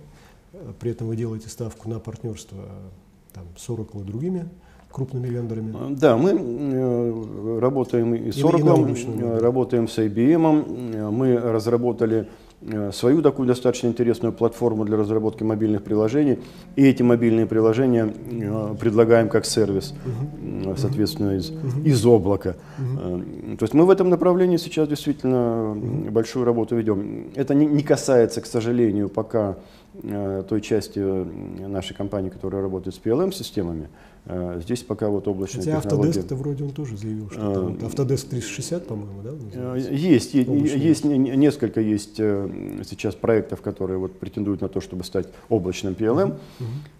при 0.81 0.93
этом 0.93 1.09
вы 1.09 1.17
делаете 1.17 1.49
ставку 1.49 1.89
на 1.89 1.99
партнерство 1.99 2.59
там, 3.33 3.45
с 3.57 3.69
Oracle 3.69 4.03
и 4.03 4.05
другими 4.05 4.49
крупными 4.93 5.29
вендорами? 5.29 5.75
Да, 5.91 6.17
мы 6.17 6.31
э, 6.33 7.59
работаем 7.61 8.15
и 8.15 8.31
с 8.31 8.39
Oracle, 8.39 8.97
э, 9.21 9.39
работаем 9.39 9.89
с 9.89 9.99
IBM, 9.99 11.11
мы 11.11 11.37
разработали 11.37 12.29
Э, 12.65 12.93
свою 12.93 13.23
такую 13.23 13.49
достаточно 13.49 13.89
интересную 13.89 14.33
платформу 14.33 14.85
для 14.85 14.97
разработки 14.97 15.43
мобильных 15.43 15.83
приложений. 15.83 16.39
И 16.77 16.85
эти 16.85 17.03
мобильные 17.03 17.47
приложения 17.47 18.15
э, 18.31 18.75
предлагаем 18.79 19.29
как 19.29 19.47
сервис, 19.47 19.95
соответственно, 20.77 21.37
из, 21.37 21.53
из 21.85 22.07
облака. 22.07 22.55
То 22.77 23.63
есть 23.65 23.75
мы 23.75 23.85
в 23.85 23.91
этом 23.91 24.11
направлении 24.11 24.59
сейчас 24.59 24.89
действительно 24.89 25.77
большую 26.11 26.45
работу 26.45 26.77
ведем. 26.77 27.31
Это 27.35 27.55
не, 27.55 27.67
не 27.67 27.83
касается, 27.83 28.41
к 28.41 28.47
сожалению, 28.47 29.09
пока 29.09 29.57
той 30.49 30.61
части 30.63 30.99
нашей 30.99 31.95
компании, 31.95 32.31
которая 32.31 32.63
работает 32.63 32.95
с 32.95 33.01
PLM-системами. 33.05 33.89
Э, 34.25 34.61
здесь 34.63 34.83
пока 34.83 35.09
вот 35.09 35.27
облачная 35.27 35.65
Хотя 35.65 35.81
технология. 35.81 36.13
Autodesk, 36.13 36.25
это 36.25 36.37
вроде 36.37 36.65
он 36.65 36.71
тоже 36.71 36.97
заявил, 36.97 37.29
что 37.29 37.41
а, 37.41 37.55
там, 37.55 37.89
Autodesk 37.89 38.29
360, 38.29 38.87
по-моему, 38.87 39.21
да? 39.23 39.33
Называется? 39.33 39.93
Есть, 39.93 40.35
Облачный. 40.37 40.79
есть 40.79 41.05
несколько 41.05 41.81
есть 41.81 42.21
э, 42.21 42.83
сейчас 42.89 43.17
проектов, 43.17 43.63
которые 43.63 43.99
вот 43.99 44.13
претендуют 44.19 44.61
на 44.61 44.69
то, 44.69 44.81
чтобы 44.81 45.03
стать 45.03 45.27
облачным 45.49 45.95
PLM. 45.95 46.39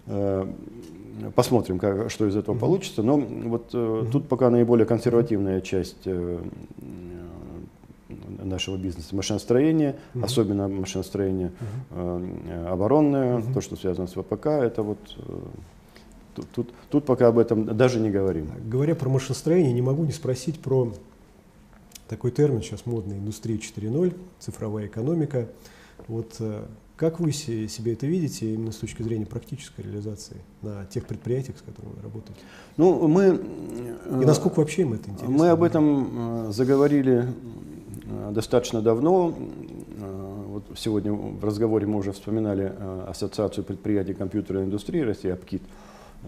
Uh-huh. 0.07 0.55
Посмотрим, 1.35 1.79
как, 1.79 2.11
что 2.11 2.27
из 2.27 2.35
этого 2.35 2.55
uh-huh. 2.55 2.59
получится. 2.59 3.03
Но 3.03 3.17
вот 3.17 3.73
uh-huh. 3.73 4.11
тут 4.11 4.27
пока 4.27 4.49
наиболее 4.49 4.85
консервативная 4.85 5.61
часть 5.61 6.05
нашего 8.43 8.75
бизнеса 8.75 9.15
машиностроение, 9.15 9.95
uh-huh. 10.13 10.25
особенно 10.25 10.67
машиностроение 10.67 11.53
uh-huh. 11.91 12.67
оборонное, 12.67 13.37
uh-huh. 13.37 13.53
то, 13.53 13.61
что 13.61 13.77
связано 13.77 14.07
с 14.07 14.13
ВПК, 14.13 14.47
это 14.47 14.83
вот 14.83 14.99
Тут, 16.35 16.49
тут, 16.51 16.73
тут 16.89 17.05
пока 17.05 17.27
об 17.27 17.37
этом 17.37 17.77
даже 17.77 17.99
не 17.99 18.09
говорим. 18.09 18.49
Говоря 18.65 18.95
про 18.95 19.09
машиностроение, 19.09 19.73
не 19.73 19.81
могу 19.81 20.03
не 20.03 20.11
спросить 20.11 20.59
про 20.59 20.91
такой 22.07 22.31
термин 22.31 22.61
сейчас 22.61 22.85
модный, 22.85 23.17
индустрия 23.17 23.57
4.0, 23.57 24.15
цифровая 24.39 24.87
экономика. 24.87 25.47
Вот 26.07 26.35
э, 26.39 26.65
как 26.95 27.19
вы 27.19 27.31
себе 27.31 27.93
это 27.93 28.05
видите 28.05 28.53
именно 28.53 28.71
с 28.71 28.77
точки 28.77 29.01
зрения 29.03 29.25
практической 29.25 29.81
реализации 29.81 30.37
на 30.61 30.85
тех 30.85 31.05
предприятиях, 31.05 31.57
с 31.57 31.61
которыми 31.61 31.93
вы 31.95 32.01
работаете? 32.03 32.39
Ну, 32.77 33.07
мы... 33.07 33.41
И 34.21 34.25
насколько 34.25 34.59
вообще 34.59 34.83
им 34.83 34.93
это 34.93 35.09
интересно? 35.09 35.35
Мы 35.35 35.49
об 35.49 35.63
этом 35.63 36.49
э, 36.49 36.51
заговорили 36.51 37.27
э, 38.05 38.31
достаточно 38.31 38.81
давно. 38.81 39.35
Вот 40.53 40.65
сегодня 40.77 41.13
в 41.13 41.43
разговоре 41.43 41.87
мы 41.87 41.97
уже 41.97 42.11
вспоминали 42.11 42.71
Ассоциацию 43.07 43.63
предприятий 43.63 44.13
компьютерной 44.13 44.65
индустрии 44.65 44.99
России, 44.99 45.31
АПКИТ 45.31 45.63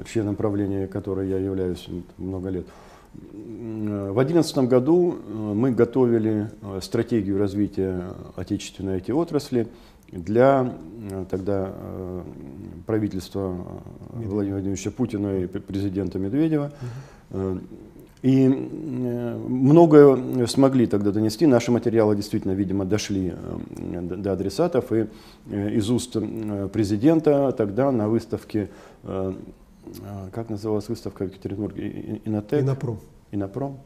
членом 0.08 0.36
правления 0.36 0.88
которой 0.88 1.30
я 1.30 1.38
являюсь 1.38 1.88
много 2.18 2.50
лет. 2.50 2.66
В 3.14 4.14
2011 4.14 4.58
году 4.70 5.16
э, 5.16 5.34
мы 5.34 5.72
готовили 5.72 6.50
э, 6.62 6.80
стратегию 6.82 7.38
развития 7.38 8.04
отечественной 8.36 9.00
IT-отрасли 9.00 9.68
для 10.12 10.74
э, 11.12 11.26
тогда 11.30 11.74
правительства 12.86 13.56
Владимира 14.10 14.56
Владимировича 14.56 14.92
Путина 14.92 15.40
и 15.40 15.48
президента 15.48 16.20
Медведева. 16.20 16.72
И 18.22 18.48
многое 18.48 20.48
смогли 20.48 20.88
тогда 20.88 21.12
донести. 21.12 21.46
Наши 21.46 21.72
материалы 21.72 22.16
действительно, 22.16 22.54
видимо, 22.54 22.86
дошли 22.86 23.34
до 23.78 24.34
адресатов. 24.34 24.92
И 24.92 25.08
из 25.50 25.90
уст 25.92 26.14
президента 26.72 27.52
тогда 27.52 27.92
на 27.92 28.10
выставке 28.10 28.70
как 30.32 30.50
называлась 30.50 30.90
выставка 30.90 31.24
в 31.24 31.28
Екатеринбурге? 31.28 32.22
Инотек? 32.26 32.62
Инопром. 32.62 33.00
Инопром? 33.32 33.80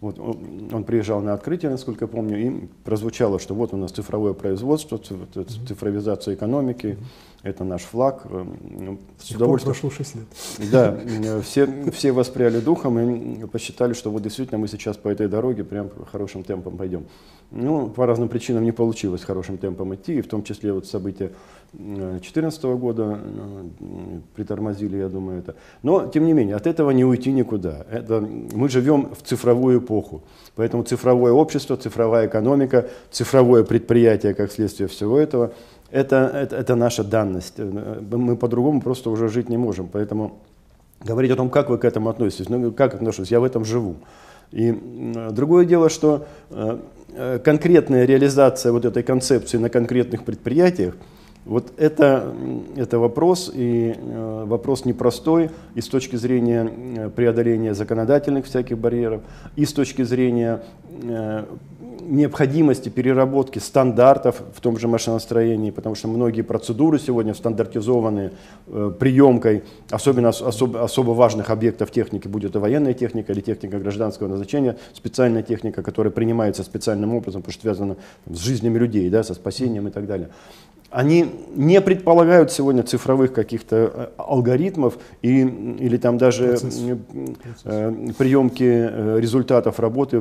Вот 0.00 0.18
он, 0.18 0.68
он 0.72 0.82
приезжал 0.82 1.20
на 1.20 1.32
открытие, 1.32 1.70
насколько 1.70 2.06
я 2.06 2.08
помню, 2.08 2.36
и 2.36 2.66
прозвучало, 2.82 3.38
что 3.38 3.54
вот 3.54 3.72
у 3.72 3.76
нас 3.76 3.92
цифровое 3.92 4.32
производство, 4.32 4.98
цифровизация 4.98 6.34
экономики, 6.34 6.98
это 7.42 7.64
наш 7.64 7.82
флаг. 7.82 8.22
Э, 8.24 8.44
ну, 8.62 8.98
с 9.18 9.30
удовольствием. 9.30 9.74
прошло 9.74 9.90
6 9.90 10.14
лет. 10.14 10.70
Да, 10.70 10.96
все, 11.42 11.90
все 11.90 12.12
воспряли 12.12 12.60
духом 12.60 12.98
и 12.98 13.46
посчитали, 13.46 13.94
что 13.94 14.10
вот 14.10 14.22
действительно 14.22 14.58
мы 14.58 14.68
сейчас 14.68 14.96
по 14.96 15.08
этой 15.08 15.28
дороге 15.28 15.64
прям 15.64 15.90
хорошим 16.10 16.44
темпом 16.44 16.76
пойдем. 16.76 17.04
Ну, 17.50 17.88
по 17.88 18.06
разным 18.06 18.28
причинам 18.28 18.64
не 18.64 18.72
получилось 18.72 19.24
хорошим 19.24 19.58
темпом 19.58 19.94
идти, 19.94 20.14
и 20.14 20.20
в 20.22 20.28
том 20.28 20.42
числе 20.42 20.72
вот 20.72 20.86
события 20.86 21.32
2014 21.72 22.62
года 22.64 23.18
э, 23.20 24.20
притормозили, 24.34 24.96
я 24.98 25.08
думаю, 25.08 25.40
это. 25.40 25.54
Но, 25.82 26.06
тем 26.06 26.26
не 26.26 26.32
менее, 26.32 26.56
от 26.56 26.66
этого 26.66 26.90
не 26.92 27.04
уйти 27.04 27.32
никуда. 27.32 27.86
Это, 27.90 28.20
мы 28.20 28.68
живем 28.68 29.14
в 29.14 29.26
цифровую 29.26 29.80
эпоху. 29.80 30.22
Поэтому 30.54 30.82
цифровое 30.82 31.32
общество, 31.32 31.76
цифровая 31.76 32.26
экономика, 32.26 32.88
цифровое 33.10 33.64
предприятие, 33.64 34.34
как 34.34 34.52
следствие 34.52 34.88
всего 34.88 35.18
этого, 35.18 35.52
это, 35.92 36.30
это, 36.34 36.56
это 36.56 36.74
наша 36.74 37.04
данность. 37.04 37.54
Э, 37.58 38.00
мы 38.10 38.36
по-другому 38.36 38.80
просто 38.80 39.10
уже 39.10 39.28
жить 39.28 39.48
не 39.48 39.56
можем. 39.56 39.88
Поэтому 39.92 40.40
говорить 41.04 41.30
о 41.30 41.36
том, 41.36 41.50
как 41.50 41.70
вы 41.70 41.78
к 41.78 41.84
этому 41.84 42.08
относитесь, 42.08 42.48
ну, 42.48 42.72
как 42.72 42.94
отношусь, 42.94 43.30
я 43.30 43.38
в 43.38 43.44
этом 43.44 43.64
живу. 43.64 43.96
И 44.50 44.72
другое 45.30 45.64
дело, 45.64 45.88
что 45.88 46.26
э, 46.50 47.38
конкретная 47.44 48.04
реализация 48.04 48.72
вот 48.72 48.84
этой 48.84 49.02
концепции 49.02 49.58
на 49.58 49.68
конкретных 49.68 50.24
предприятиях– 50.24 50.96
вот 51.44 51.72
это, 51.76 52.34
это 52.76 52.98
вопрос, 52.98 53.50
и 53.52 53.96
э, 53.96 54.44
вопрос 54.46 54.84
непростой 54.84 55.50
и 55.74 55.80
с 55.80 55.88
точки 55.88 56.14
зрения 56.14 56.70
э, 56.96 57.10
преодоления 57.10 57.74
законодательных 57.74 58.46
всяких 58.46 58.78
барьеров, 58.78 59.22
и 59.56 59.64
с 59.64 59.72
точки 59.72 60.02
зрения 60.02 60.62
э, 61.02 61.44
необходимости 62.02 62.88
переработки 62.88 63.58
стандартов 63.58 64.42
в 64.54 64.60
том 64.60 64.78
же 64.78 64.86
машиностроении, 64.86 65.70
потому 65.70 65.94
что 65.94 66.08
многие 66.08 66.42
процедуры 66.42 66.98
сегодня 66.98 67.34
стандартизованы 67.34 68.32
э, 68.68 68.92
приемкой, 68.98 69.64
особенно 69.90 70.28
особо, 70.28 70.84
особо 70.84 71.10
важных 71.10 71.50
объектов 71.50 71.90
техники, 71.90 72.28
будет 72.28 72.50
это 72.50 72.60
военная 72.60 72.94
техника 72.94 73.32
или 73.32 73.40
техника 73.40 73.78
гражданского 73.78 74.28
назначения, 74.28 74.76
специальная 74.94 75.42
техника, 75.42 75.82
которая 75.82 76.12
принимается 76.12 76.62
специальным 76.62 77.14
образом, 77.14 77.42
потому 77.42 77.52
что 77.52 77.62
связана 77.62 77.96
там, 78.24 78.34
с 78.34 78.38
жизнями 78.38 78.78
людей, 78.78 79.08
да, 79.10 79.22
со 79.22 79.34
спасением 79.34 79.88
и 79.88 79.90
так 79.90 80.06
далее 80.06 80.28
они 80.92 81.26
не 81.54 81.80
предполагают 81.80 82.52
сегодня 82.52 82.82
цифровых 82.82 83.32
каких-то 83.32 83.76
э, 83.76 84.08
алгоритмов 84.18 84.98
и, 85.22 85.40
или 85.40 85.96
там 85.96 86.18
даже 86.18 86.48
Процесс. 86.48 86.82
Э, 87.64 87.92
приемки 88.18 88.62
э, 88.62 89.18
результатов 89.18 89.80
работы 89.80 90.20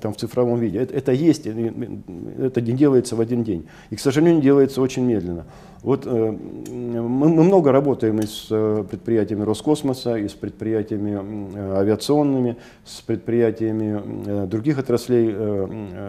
там, 0.00 0.14
в 0.14 0.16
цифровом 0.16 0.60
виде. 0.60 0.78
Это, 0.78 0.94
это 0.94 1.12
есть, 1.12 1.46
это 1.46 2.60
не 2.60 2.72
делается 2.72 3.16
в 3.16 3.20
один 3.20 3.42
день. 3.42 3.66
И, 3.90 3.96
к 3.96 4.00
сожалению, 4.00 4.40
делается 4.40 4.80
очень 4.80 5.04
медленно. 5.04 5.44
Вот 5.82 6.06
мы, 6.06 7.02
мы 7.02 7.42
много 7.42 7.72
работаем 7.72 8.20
и 8.20 8.26
с 8.26 8.46
предприятиями 8.88 9.42
Роскосмоса, 9.42 10.14
и 10.14 10.28
с 10.28 10.32
предприятиями 10.32 11.76
авиационными, 11.76 12.56
с 12.84 13.00
предприятиями 13.00 14.46
других 14.46 14.78
отраслей 14.78 15.34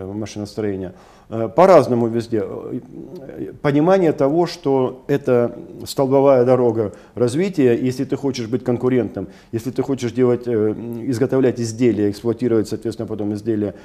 машиностроения. 0.06 0.94
Э, 1.30 1.50
по-разному 1.54 2.08
везде. 2.08 2.44
Э, 2.44 3.54
понимание 3.62 4.12
того, 4.12 4.46
что 4.46 5.04
это 5.08 5.58
столбовая 5.86 6.46
дорога 6.46 6.94
развития, 7.16 7.76
если 7.76 8.04
ты 8.04 8.16
хочешь 8.16 8.48
быть 8.48 8.64
конкурентным, 8.64 9.28
если 9.52 9.72
ты 9.72 9.82
хочешь 9.84 10.12
делать, 10.12 10.44
э, 10.48 10.74
изготовлять 11.08 11.60
изделия, 11.60 12.10
эксплуатировать, 12.10 12.68
соответственно, 12.68 13.08
потом 13.08 13.34
изделия 13.34 13.76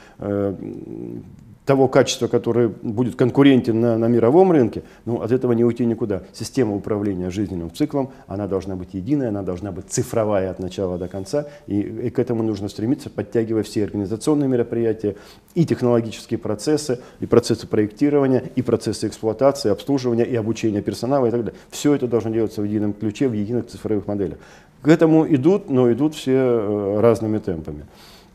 того 1.69 1.87
качества, 1.87 2.29
которое 2.29 2.69
будет 2.69 3.15
конкурентен 3.15 3.79
на, 3.79 3.99
на 3.99 4.07
мировом 4.07 4.53
рынке, 4.53 4.85
ну, 5.05 5.21
от 5.21 5.33
этого 5.33 5.53
не 5.53 5.65
уйти 5.65 5.85
никуда. 5.85 6.23
Система 6.33 6.75
управления 6.75 7.29
жизненным 7.29 7.71
циклом, 7.71 8.11
она 8.27 8.47
должна 8.47 8.75
быть 8.75 8.95
единая, 8.95 9.29
она 9.29 9.43
должна 9.43 9.71
быть 9.71 9.85
цифровая 9.91 10.51
от 10.51 10.61
начала 10.61 10.97
до 10.97 11.09
конца, 11.09 11.47
и, 11.67 11.79
и 11.79 12.09
к 12.09 12.19
этому 12.19 12.43
нужно 12.43 12.71
стремиться, 12.71 13.11
подтягивая 13.11 13.65
все 13.65 13.85
организационные 13.85 14.49
мероприятия, 14.49 15.17
и 15.55 15.67
технологические 15.67 16.39
процессы, 16.39 17.01
и 17.21 17.27
процессы 17.27 17.67
проектирования, 17.67 18.45
и 18.57 18.63
процессы 18.63 19.07
эксплуатации, 19.07 19.71
обслуживания, 19.71 20.25
и 20.25 20.37
обучения 20.37 20.81
персонала 20.81 21.27
и 21.27 21.31
так 21.31 21.45
далее. 21.45 21.61
Все 21.71 21.93
это 21.93 22.09
должно 22.09 22.31
делаться 22.31 22.63
в 22.63 22.65
едином 22.65 22.95
ключе, 22.95 23.29
в 23.29 23.35
единых 23.35 23.67
цифровых 23.67 24.07
моделях. 24.07 24.39
К 24.81 24.89
этому 24.89 25.27
идут, 25.27 25.69
но 25.69 25.93
идут 25.93 26.15
все 26.15 26.33
э, 26.33 27.01
разными 27.01 27.37
темпами. 27.37 27.85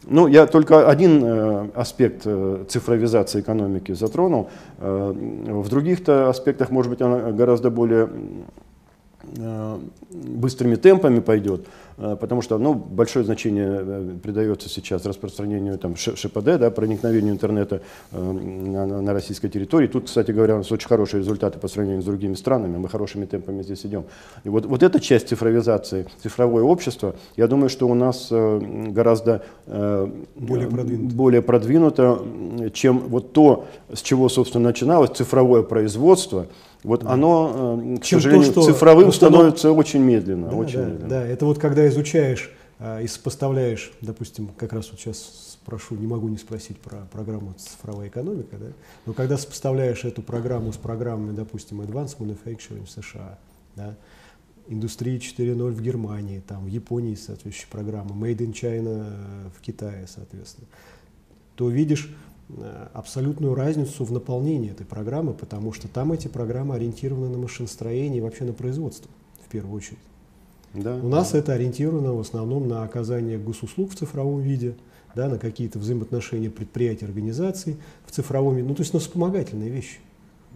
Ну, 0.06 0.28
я 0.28 0.46
только 0.48 0.90
один 0.90 1.24
э, 1.24 1.68
аспект 1.76 2.24
э, 2.26 2.66
цифровизации 2.68 3.40
экономики 3.40 3.94
затронул. 3.94 4.50
Э, 4.80 5.14
в 5.14 5.70
других-то 5.70 6.30
аспектах, 6.30 6.72
может 6.72 6.90
быть, 6.92 7.02
она 7.02 7.32
гораздо 7.32 7.70
более 7.70 8.10
э, 9.38 9.78
быстрыми 10.12 10.76
темпами 10.76 11.20
пойдет. 11.20 11.68
Э, 11.98 12.16
потому 12.20 12.42
что 12.42 12.58
ну, 12.58 12.74
большое 12.74 13.26
значение 13.26 13.68
э, 13.82 14.16
придается 14.22 14.70
сейчас 14.70 15.06
распространению 15.06 15.78
там, 15.78 15.96
ШПД, 15.96 16.58
да, 16.58 16.72
проникновению 16.72 17.34
интернета 17.34 17.82
э, 18.12 18.20
на, 18.22 19.02
на 19.02 19.14
российской 19.14 19.50
территории. 19.50 19.88
Тут, 19.88 20.06
кстати 20.06 20.32
говоря, 20.32 20.56
у 20.56 20.58
нас 20.58 20.72
очень 20.72 20.88
хорошие 20.88 21.20
результаты 21.22 21.60
по 21.60 21.68
сравнению 21.68 22.02
с 22.02 22.06
другими 22.06 22.36
странами, 22.36 22.78
мы 22.78 22.90
хорошими 22.90 23.26
темпами 23.26 23.64
здесь 23.64 23.86
идем. 23.86 24.06
И 24.44 24.50
вот, 24.50 24.66
вот 24.66 24.84
эта 24.84 25.00
часть 25.00 25.30
цифровизации, 25.30 26.08
цифровое 26.22 26.64
общество, 26.64 27.16
я 27.38 27.48
думаю, 27.48 27.70
что 27.70 27.88
у 27.88 27.94
нас 27.94 28.30
гораздо 28.32 29.44
более 29.66 30.70
продвинуто. 30.70 31.16
более 31.16 31.42
продвинуто, 31.42 32.22
чем 32.74 33.00
вот 33.00 33.34
то, 33.34 33.66
с 33.92 34.02
чего, 34.02 34.30
собственно, 34.30 34.66
начиналось 34.66 35.12
цифровое 35.12 35.64
производство, 35.64 36.48
вот 36.84 37.06
оно, 37.06 37.80
э, 37.82 37.98
к 37.98 38.04
Чем 38.04 38.20
сожалению, 38.20 38.54
то, 38.54 38.62
что 38.62 38.74
цифровым 38.74 39.08
установ... 39.10 39.36
становится 39.36 39.72
очень 39.72 40.02
медленно. 40.02 40.50
Да, 40.50 40.56
очень 40.56 40.80
да, 40.80 40.86
медленно. 40.86 41.10
да, 41.10 41.26
это 41.26 41.46
вот 41.46 41.58
когда 41.60 41.88
изучаешь 41.88 42.52
э, 42.80 43.04
и 43.04 43.08
сопоставляешь, 43.08 43.94
допустим, 44.02 44.50
как 44.58 44.74
раз 44.74 44.92
вот 44.92 45.00
сейчас 45.00 45.58
спрошу, 45.64 45.96
не 45.96 46.08
могу 46.08 46.28
не 46.28 46.38
спросить 46.38 46.78
про 46.80 47.08
программу 47.12 47.54
«Цифровая 47.54 48.10
экономика», 48.10 48.58
да? 48.58 48.68
но 49.06 49.14
когда 49.14 49.38
сопоставляешь 49.38 50.04
эту 50.04 50.22
программу 50.22 50.74
с 50.74 50.78
программами, 50.78 51.34
допустим, 51.34 51.82
Advanced 51.82 52.18
Manufacturing 52.18 52.86
в 52.86 52.90
США, 52.90 53.40
да, 53.76 53.96
Индустрии 54.68 55.18
4.0 55.18 55.72
в 55.72 55.82
Германии, 55.82 56.42
там, 56.46 56.66
в 56.66 56.68
Японии 56.68 57.16
соответствующая 57.16 57.68
программа, 57.70 58.12
Made 58.12 58.38
in 58.38 58.54
China 58.54 59.06
в 59.58 59.62
Китае, 59.62 60.06
соответственно, 60.08 60.68
то 61.56 61.70
видишь, 61.70 62.14
абсолютную 62.94 63.56
разницу 63.56 64.04
в 64.04 64.12
наполнении 64.12 64.72
этой 64.72 64.86
программы, 64.86 65.34
потому 65.34 65.74
что 65.74 65.88
там 65.88 66.12
эти 66.12 66.28
программы 66.28 66.76
ориентированы 66.76 67.30
на 67.30 67.38
машиностроение 67.38 68.20
и 68.20 68.22
вообще 68.22 68.44
на 68.44 68.54
производство 68.54 69.10
в 69.46 69.50
первую 69.50 69.76
очередь. 69.76 70.00
Да, 70.74 70.96
У 70.96 71.08
нас 71.08 71.32
да. 71.32 71.40
это 71.40 71.54
ориентировано 71.54 72.14
в 72.14 72.20
основном 72.20 72.68
на 72.68 72.84
оказание 72.84 73.38
госуслуг 73.38 73.92
в 73.92 73.96
цифровом 73.96 74.42
виде, 74.42 74.76
да, 75.16 75.30
на 75.30 75.38
какие-то 75.38 75.80
взаимоотношения 75.80 76.50
предприятий, 76.50 77.06
организаций 77.06 77.78
в 78.06 78.12
цифровом 78.12 78.56
виде, 78.56 78.68
ну 78.68 78.76
то 78.76 78.82
есть 78.82 78.94
на 78.94 79.00
вспомогательные 79.00 79.70
вещи. 79.70 80.00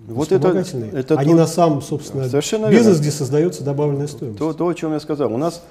Вот 0.05 0.31
это, 0.31 0.49
это 0.49 1.19
а 1.19 1.23
то, 1.23 1.33
на 1.33 1.47
сам, 1.47 1.81
собственно, 1.81 2.23
бизнес, 2.23 2.51
верно. 2.51 2.99
где 2.99 3.11
создается 3.11 3.63
добавленная 3.63 4.07
стоимость. 4.07 4.37
То, 4.37 4.53
то, 4.53 4.67
о 4.67 4.73
чем 4.73 4.93
я 4.93 4.99
сказал. 4.99 5.33
У 5.33 5.37
нас 5.37 5.63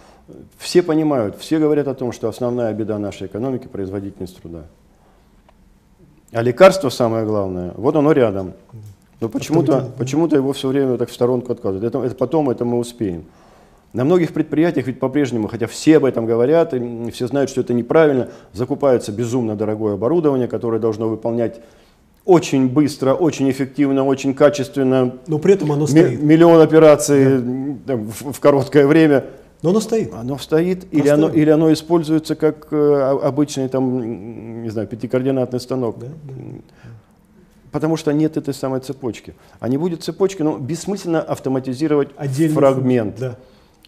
все 0.58 0.82
понимают, 0.82 1.38
все 1.38 1.60
говорят 1.60 1.86
о 1.86 1.94
том, 1.94 2.10
что 2.10 2.28
основная 2.28 2.72
беда 2.74 2.98
нашей 2.98 3.28
экономики– 3.28 3.66
производительность 3.72 4.40
труда. 4.40 4.66
А 6.36 6.42
лекарство 6.42 6.90
самое 6.90 7.24
главное, 7.24 7.72
вот 7.78 7.96
оно 7.96 8.12
рядом. 8.12 8.52
Но 9.20 9.30
почему-то 9.30 9.90
почему 9.96 10.26
его 10.26 10.52
все 10.52 10.68
время 10.68 10.98
так 10.98 11.08
в 11.08 11.14
сторонку 11.14 11.50
откладывают. 11.50 11.82
Это, 11.82 12.04
это 12.04 12.14
потом 12.14 12.50
это 12.50 12.66
мы 12.66 12.78
успеем. 12.78 13.24
На 13.94 14.04
многих 14.04 14.34
предприятиях 14.34 14.86
ведь 14.86 15.00
по-прежнему, 15.00 15.48
хотя 15.48 15.66
все 15.66 15.96
об 15.96 16.04
этом 16.04 16.26
говорят, 16.26 16.74
и 16.74 17.10
все 17.10 17.26
знают, 17.26 17.48
что 17.48 17.62
это 17.62 17.72
неправильно, 17.72 18.28
закупается 18.52 19.12
безумно 19.12 19.56
дорогое 19.56 19.94
оборудование, 19.94 20.46
которое 20.46 20.78
должно 20.78 21.08
выполнять 21.08 21.62
очень 22.26 22.68
быстро, 22.68 23.14
очень 23.14 23.50
эффективно, 23.50 24.04
очень 24.04 24.34
качественно. 24.34 25.14
Но 25.28 25.38
при 25.38 25.54
этом 25.54 25.72
оно 25.72 25.86
стоит. 25.86 26.20
Миллион 26.20 26.60
операций 26.60 27.38
да. 27.86 27.96
в, 27.96 28.32
в 28.32 28.40
короткое 28.40 28.86
время. 28.86 29.24
Но 29.62 29.70
оно 29.70 29.80
стоит. 29.80 30.12
Оно 30.12 30.38
стоит, 30.38 30.86
или 30.92 31.08
оно, 31.08 31.28
или 31.28 31.50
оно 31.50 31.72
используется 31.72 32.34
как 32.34 32.68
э, 32.72 32.94
обычный 33.22 33.68
там, 33.68 34.62
не 34.62 34.70
знаю, 34.70 34.86
пятикоординатный 34.86 35.60
станок. 35.60 35.98
Да, 35.98 36.06
да. 36.06 36.92
Потому 37.72 37.96
что 37.96 38.12
нет 38.12 38.36
этой 38.36 38.54
самой 38.54 38.80
цепочки. 38.80 39.34
А 39.60 39.68
не 39.68 39.76
будет 39.76 40.02
цепочки, 40.02 40.42
ну, 40.42 40.58
бессмысленно 40.58 41.20
автоматизировать 41.20 42.10
Отдельный 42.16 42.54
фрагмент. 42.54 43.16
Да. 43.18 43.36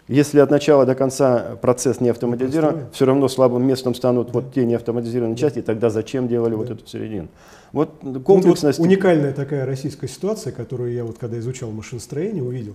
Если 0.09 0.41
от 0.41 0.51
начала 0.51 0.87
до 0.87 0.95
конца 0.95 1.57
процесс 1.61 2.01
не 2.01 2.09
автоматизирован, 2.09 2.87
все 2.93 3.05
равно 3.05 3.29
слабым 3.29 3.67
местом 3.67 3.95
станут 3.95 4.29
да. 4.29 4.33
вот 4.35 4.55
те 4.55 4.65
неавтоматизированные 4.65 5.37
да. 5.37 5.41
части, 5.41 5.61
тогда 5.61 5.91
зачем 5.91 6.29
делали 6.29 6.53
да. 6.53 6.57
вот 6.57 6.71
эту 6.71 6.87
середину? 6.87 7.29
Вот 7.73 7.91
комплексность... 8.25 8.79
Ну, 8.79 8.85
вот 8.85 8.91
уникальная 8.91 9.35
такая 9.35 9.67
российская 9.67 10.09
ситуация, 10.09 10.53
которую 10.53 10.93
я 10.93 11.05
вот 11.05 11.19
когда 11.19 11.39
изучал 11.39 11.71
машиностроение, 11.71 12.43
увидел. 12.43 12.75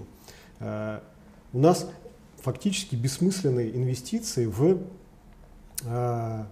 Э, 0.60 1.00
у 1.54 1.60
нас 1.60 1.90
фактически 2.44 2.96
бессмысленные 2.96 3.76
инвестиции 3.76 4.46
в, 4.46 4.80
а, 5.86 6.48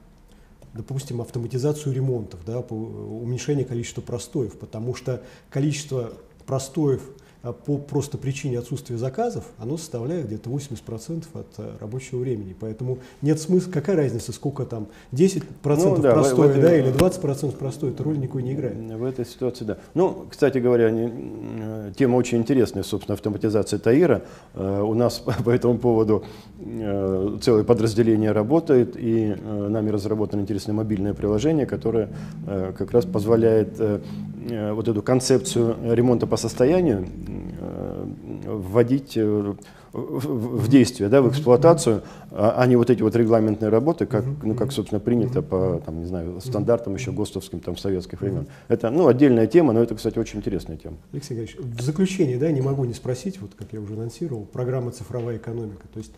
допустим, 0.73 1.19
автоматизацию 1.21 1.93
ремонтов, 1.93 2.43
да, 2.45 2.59
уменьшение 2.59 3.65
количества 3.65 4.01
простоев, 4.01 4.57
потому 4.57 4.95
что 4.95 5.21
количество 5.49 6.13
простоев 6.45 7.01
по 7.41 7.77
просто 7.77 8.19
причине 8.19 8.59
отсутствия 8.59 8.97
заказов, 8.97 9.45
оно 9.57 9.77
составляет 9.77 10.27
где-то 10.27 10.49
80% 10.51 11.25
от 11.33 11.47
э, 11.57 11.71
рабочего 11.79 12.19
времени. 12.19 12.55
Поэтому 12.59 12.99
нет 13.23 13.39
смысла, 13.39 13.71
какая 13.71 13.95
разница, 13.95 14.31
сколько 14.31 14.63
там, 14.65 14.87
10% 15.11 15.43
ну, 15.63 15.97
да, 15.97 16.13
простое, 16.13 16.49
в, 16.49 16.57
в 16.57 16.61
да, 16.61 16.77
или 16.77 16.93
20% 16.93 17.57
простое, 17.57 17.91
это 17.91 18.03
роль 18.03 18.19
никакой 18.19 18.43
не 18.43 18.53
играет. 18.53 18.77
В 18.77 19.03
этой 19.03 19.25
ситуации, 19.25 19.65
да. 19.65 19.77
Ну, 19.95 20.27
кстати 20.29 20.59
говоря, 20.59 20.91
не, 20.91 21.11
э, 21.11 21.93
тема 21.97 22.17
очень 22.17 22.37
интересная, 22.37 22.83
собственно, 22.83 23.15
автоматизация 23.15 23.79
ТАИРа. 23.79 24.21
Э, 24.53 24.81
у 24.81 24.93
нас 24.93 25.19
по 25.43 25.49
этому 25.49 25.79
поводу 25.79 26.23
целое 27.41 27.63
подразделение 27.63 28.33
работает, 28.33 28.95
и 28.95 29.35
нами 29.35 29.89
разработано 29.89 30.41
интересное 30.41 30.73
мобильное 30.73 31.15
приложение, 31.15 31.65
которое 31.65 32.09
как 32.45 32.91
раз 32.91 33.05
позволяет 33.05 33.79
вот 34.73 34.87
эту 34.87 35.01
концепцию 35.01 35.75
ремонта 35.93 36.27
по 36.27 36.37
состоянию 36.37 37.07
Э, 37.63 38.05
вводить 38.43 39.15
э, 39.17 39.53
в 39.93 40.67
действие, 40.67 41.09
да, 41.09 41.21
в 41.21 41.29
эксплуатацию, 41.29 42.01
а, 42.31 42.55
а 42.57 42.65
не 42.65 42.75
вот 42.75 42.89
эти 42.89 43.01
вот 43.01 43.15
регламентные 43.15 43.69
работы, 43.69 44.05
как, 44.05 44.23
ну, 44.41 44.55
как 44.55 44.71
собственно, 44.71 44.99
принято 44.99 45.41
по, 45.41 45.81
там, 45.85 45.99
не 45.99 46.05
знаю, 46.05 46.39
стандартам 46.41 46.95
еще 46.95 47.11
ГОСТовским, 47.11 47.59
там, 47.59 47.77
советских 47.77 48.21
времен. 48.21 48.47
Это, 48.67 48.89
ну, 48.89 49.07
отдельная 49.07 49.47
тема, 49.47 49.73
но 49.73 49.83
это, 49.83 49.93
кстати, 49.95 50.17
очень 50.17 50.39
интересная 50.39 50.77
тема. 50.77 50.97
Алексей 51.11 51.35
Григорьевич, 51.35 51.57
в 51.59 51.81
заключение, 51.81 52.37
да, 52.37 52.49
не 52.51 52.61
могу 52.61 52.85
не 52.85 52.93
спросить, 52.93 53.39
вот 53.41 53.51
как 53.55 53.73
я 53.73 53.81
уже 53.81 53.93
анонсировал, 53.93 54.45
программа 54.45 54.91
«Цифровая 54.91 55.37
экономика». 55.37 55.83
То 55.93 55.99
есть 55.99 56.13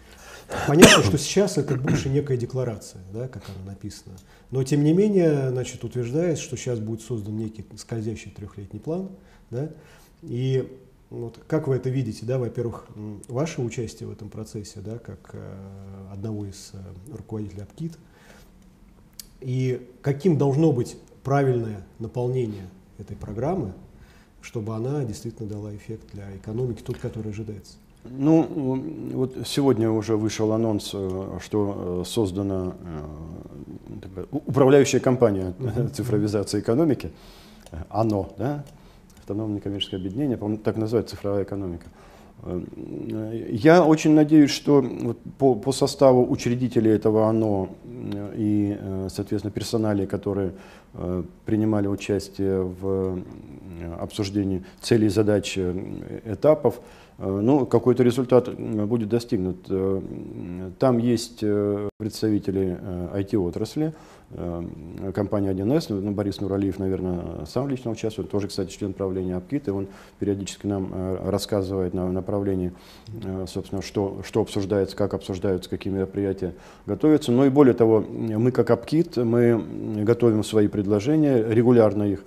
понятно, 0.67 1.03
что 1.03 1.17
сейчас 1.17 1.57
это 1.57 1.75
больше 1.75 2.09
некая 2.09 2.37
декларация, 2.37 3.01
да, 3.11 3.27
как 3.27 3.43
она 3.49 3.71
написана. 3.71 4.15
Но, 4.53 4.63
тем 4.63 4.83
не 4.83 4.93
менее, 4.93 5.49
значит, 5.49 5.83
утверждается, 5.83 6.43
что 6.43 6.55
сейчас 6.57 6.77
будет 6.77 7.01
создан 7.01 7.35
некий 7.35 7.65
скользящий 7.75 8.29
трехлетний 8.29 8.79
план, 8.79 9.09
да, 9.49 9.71
и 10.21 10.71
вот 11.09 11.39
как 11.47 11.67
вы 11.67 11.75
это 11.75 11.89
видите, 11.89 12.23
да, 12.23 12.37
во-первых, 12.37 12.85
ваше 13.27 13.63
участие 13.63 14.07
в 14.07 14.11
этом 14.11 14.29
процессе, 14.29 14.81
да, 14.81 14.99
как 14.99 15.31
э, 15.33 16.09
одного 16.11 16.45
из 16.45 16.69
э, 16.73 16.77
руководителей 17.17 17.63
АПКИТ, 17.63 17.97
и 19.41 19.89
каким 20.03 20.37
должно 20.37 20.71
быть 20.71 20.97
правильное 21.23 21.83
наполнение 21.97 22.69
этой 22.99 23.17
программы, 23.17 23.73
чтобы 24.39 24.75
она 24.75 25.03
действительно 25.03 25.49
дала 25.49 25.75
эффект 25.75 26.11
для 26.13 26.31
экономики, 26.37 26.83
тот, 26.83 26.99
который 26.99 27.31
ожидается? 27.31 27.77
Ну, 28.03 29.09
вот 29.13 29.35
сегодня 29.47 29.89
уже 29.89 30.15
вышел 30.15 30.51
анонс, 30.51 30.91
э, 30.93 31.39
что 31.41 32.03
создана 32.05 32.75
управляющая 34.31 34.99
компания 34.99 35.53
цифровизации 35.93 36.59
экономики, 36.59 37.11
ОНО, 37.89 38.29
да, 38.37 38.63
автономное 39.19 39.57
некоммерческое 39.57 39.99
объединение, 39.99 40.37
по 40.37 40.55
так 40.57 40.77
называется 40.77 41.15
цифровая 41.15 41.43
экономика. 41.43 41.85
Я 42.45 43.85
очень 43.85 44.13
надеюсь, 44.13 44.51
что 44.51 44.83
по, 45.37 45.55
по 45.55 45.71
составу 45.71 46.29
учредителей 46.29 46.91
этого 46.91 47.29
ОНО 47.29 47.69
и, 48.35 48.77
соответственно, 49.09 49.51
персонале, 49.51 50.05
которые 50.05 50.51
принимали 51.45 51.87
участие 51.87 52.63
в 52.63 53.23
обсуждении 53.99 54.63
целей, 54.81 55.07
задач, 55.09 55.57
этапов, 56.25 56.81
ну, 57.17 57.65
какой-то 57.65 58.03
результат 58.03 58.53
будет 58.53 59.07
достигнут. 59.07 59.65
Там 60.79 60.97
есть 60.97 61.43
представители 61.97 62.77
IT-отрасли, 63.13 63.87
Э, 63.87 63.91
компания 65.13 65.51
1С, 65.51 65.93
ну, 65.93 66.11
Борис 66.11 66.41
Нуралиев, 66.41 66.79
наверное, 66.79 67.45
сам 67.45 67.67
лично 67.67 67.91
участвует, 67.91 68.29
тоже, 68.29 68.47
кстати, 68.47 68.71
член 68.71 68.93
правления 68.93 69.35
Апкит, 69.35 69.67
и 69.67 69.71
он 69.71 69.87
периодически 70.19 70.67
нам 70.67 70.89
э, 70.91 71.29
рассказывает 71.29 71.93
на 71.93 72.11
направлении, 72.11 72.73
э, 73.23 73.45
собственно, 73.47 73.81
что, 73.81 74.21
что 74.25 74.41
обсуждается, 74.41 74.95
как 74.95 75.13
обсуждаются, 75.13 75.69
какие 75.69 75.93
мероприятия 75.93 76.53
готовятся. 76.85 77.31
Но 77.31 77.45
и 77.45 77.49
более 77.49 77.73
того, 77.73 78.01
мы 78.01 78.51
как 78.51 78.69
Апкит, 78.71 79.17
мы 79.17 79.63
готовим 80.03 80.43
свои 80.43 80.67
предложения, 80.67 81.43
регулярно 81.43 82.03
их 82.03 82.23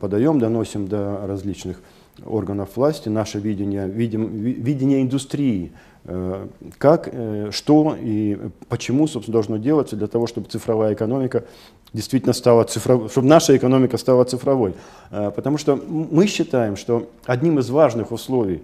подаем, 0.00 0.38
доносим 0.38 0.86
до 0.86 1.26
различных 1.26 1.80
органов 2.24 2.76
власти, 2.76 3.08
наше 3.08 3.38
видение, 3.38 3.88
видим, 3.88 4.26
видение 4.26 5.02
индустрии, 5.02 5.72
Э, 6.04 6.48
как, 6.78 7.08
э, 7.12 7.50
что 7.52 7.96
и 8.00 8.36
почему, 8.68 9.06
собственно, 9.06 9.34
должно 9.34 9.56
делаться 9.56 9.94
для 9.94 10.08
того, 10.08 10.26
чтобы 10.26 10.48
цифровая 10.48 10.94
экономика 10.94 11.44
действительно 11.92 12.32
стала 12.32 12.64
цифровой, 12.64 13.08
чтобы 13.08 13.28
наша 13.28 13.56
экономика 13.56 13.96
стала 13.98 14.24
цифровой. 14.24 14.74
Э, 15.12 15.30
потому 15.30 15.58
что 15.58 15.76
мы 15.76 16.26
считаем, 16.26 16.76
что 16.76 17.08
одним 17.24 17.60
из 17.60 17.70
важных 17.70 18.10
условий 18.10 18.62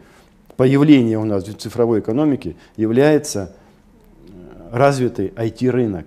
появления 0.57 1.17
у 1.17 1.25
нас 1.25 1.45
цифровой 1.45 2.01
экономики 2.01 2.57
является 2.77 3.55
развитый 4.73 5.29
IT-рынок. 5.29 6.07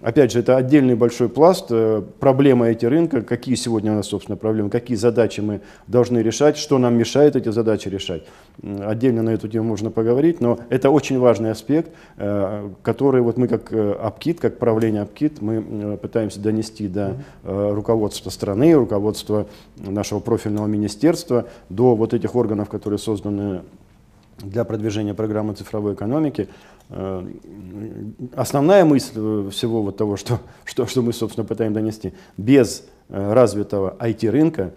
Опять 0.00 0.32
же, 0.32 0.38
это 0.38 0.56
отдельный 0.56 0.94
большой 0.94 1.28
пласт, 1.28 1.66
э, 1.68 2.02
проблемы 2.20 2.70
эти 2.70 2.86
рынка, 2.86 3.20
какие 3.20 3.54
сегодня 3.54 3.92
у 3.92 3.96
нас, 3.96 4.06
собственно, 4.06 4.36
проблемы, 4.36 4.70
какие 4.70 4.96
задачи 4.96 5.42
мы 5.42 5.60
должны 5.88 6.20
решать, 6.20 6.56
что 6.56 6.78
нам 6.78 6.96
мешает 6.96 7.36
эти 7.36 7.50
задачи 7.50 7.88
решать. 7.88 8.22
Отдельно 8.62 9.22
на 9.22 9.30
эту 9.30 9.46
тему 9.46 9.68
можно 9.68 9.90
поговорить, 9.90 10.40
но 10.40 10.58
это 10.70 10.88
очень 10.88 11.18
важный 11.18 11.50
аспект, 11.50 11.90
э, 12.16 12.70
который 12.82 13.20
вот 13.20 13.36
мы 13.36 13.46
как 13.46 13.72
АПКИТ, 13.72 14.38
э, 14.38 14.40
как 14.40 14.58
правление 14.58 15.02
АПКИТ, 15.02 15.42
мы 15.42 15.98
пытаемся 16.00 16.40
донести 16.40 16.88
до 16.88 17.16
руководства 17.44 18.30
страны, 18.30 18.72
руководства 18.72 19.46
нашего 19.76 20.20
профильного 20.20 20.66
министерства, 20.66 21.46
до 21.68 21.94
вот 21.94 22.14
этих 22.14 22.34
органов, 22.34 22.70
которые 22.70 22.98
созданы 22.98 23.60
для 24.42 24.64
продвижения 24.64 25.14
программы 25.14 25.54
цифровой 25.54 25.94
экономики. 25.94 26.48
Э, 26.88 27.26
основная 28.34 28.84
мысль 28.84 29.50
всего 29.50 29.82
вот 29.82 29.96
того, 29.96 30.16
что, 30.16 30.40
что, 30.64 30.86
что 30.86 31.02
мы, 31.02 31.12
собственно, 31.12 31.46
пытаемся 31.46 31.80
донести, 31.80 32.12
без 32.36 32.84
э, 33.08 33.32
развитого 33.32 33.96
IT-рынка 34.00 34.72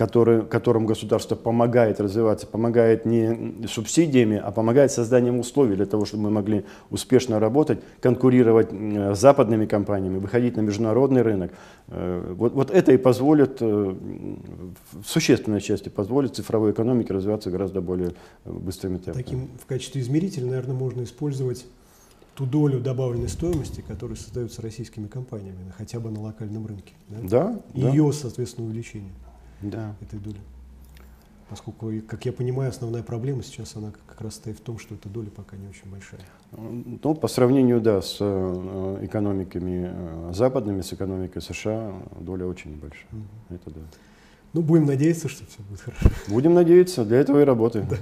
который, 0.00 0.46
которым 0.46 0.86
государство 0.86 1.34
помогает 1.36 2.00
развиваться, 2.00 2.46
помогает 2.46 3.04
не 3.04 3.66
субсидиями, 3.68 4.40
а 4.42 4.50
помогает 4.50 4.90
созданием 4.90 5.38
условий 5.38 5.76
для 5.76 5.84
того, 5.84 6.06
чтобы 6.06 6.22
мы 6.22 6.30
могли 6.30 6.64
успешно 6.88 7.38
работать, 7.38 7.80
конкурировать 8.00 8.70
с 8.72 9.18
западными 9.18 9.66
компаниями, 9.66 10.16
выходить 10.16 10.56
на 10.56 10.62
международный 10.62 11.20
рынок. 11.20 11.52
Э, 11.88 12.32
вот, 12.34 12.54
вот 12.54 12.70
это 12.70 12.92
и 12.92 12.96
позволит, 12.96 13.58
э, 13.60 13.64
в 13.64 15.06
существенной 15.06 15.60
части 15.60 15.90
позволит 15.90 16.34
цифровой 16.34 16.70
экономике 16.70 17.12
развиваться 17.12 17.50
гораздо 17.50 17.82
более 17.82 18.14
быстрыми 18.46 18.96
темпами. 18.96 19.22
Таким 19.22 19.48
в 19.62 19.66
качестве 19.66 20.00
измерителя, 20.00 20.46
наверное, 20.46 20.76
можно 20.76 21.02
использовать 21.02 21.66
ту 22.36 22.46
долю 22.46 22.80
добавленной 22.80 23.28
стоимости, 23.28 23.84
которая 23.86 24.16
создается 24.16 24.62
российскими 24.62 25.08
компаниями, 25.08 25.74
хотя 25.76 26.00
бы 26.00 26.10
на 26.10 26.22
локальном 26.22 26.66
рынке. 26.66 26.94
Да, 27.10 27.18
да. 27.22 27.60
И 27.74 27.82
да. 27.82 27.90
ее, 27.90 28.10
соответственно, 28.14 28.66
увеличение 28.66 29.12
да. 29.62 29.94
этой 30.00 30.18
доли. 30.18 30.40
Поскольку, 31.48 31.90
как 32.06 32.24
я 32.26 32.32
понимаю, 32.32 32.70
основная 32.70 33.02
проблема 33.02 33.42
сейчас, 33.42 33.74
она 33.74 33.92
как 34.06 34.20
раз 34.20 34.36
стоит 34.36 34.58
в 34.58 34.60
том, 34.60 34.78
что 34.78 34.94
эта 34.94 35.08
доля 35.08 35.30
пока 35.30 35.56
не 35.56 35.66
очень 35.66 35.90
большая. 35.90 36.20
Ну, 36.52 37.14
по 37.16 37.26
сравнению, 37.26 37.80
да, 37.80 38.00
с 38.00 38.18
э, 38.20 38.98
экономиками 39.02 39.90
э, 39.92 40.32
западными, 40.32 40.82
с 40.82 40.92
экономикой 40.92 41.42
США, 41.42 41.92
доля 42.20 42.46
очень 42.46 42.76
большая. 42.76 43.08
Угу. 43.10 43.56
Это 43.56 43.70
да. 43.70 43.80
Ну, 44.52 44.62
будем 44.62 44.86
надеяться, 44.86 45.28
что 45.28 45.44
все 45.46 45.60
будет 45.68 45.80
хорошо. 45.80 46.08
Будем 46.28 46.54
надеяться, 46.54 47.04
для 47.04 47.18
этого 47.18 47.40
и 47.40 47.44
работаем. 47.44 47.88
Да. 47.88 47.96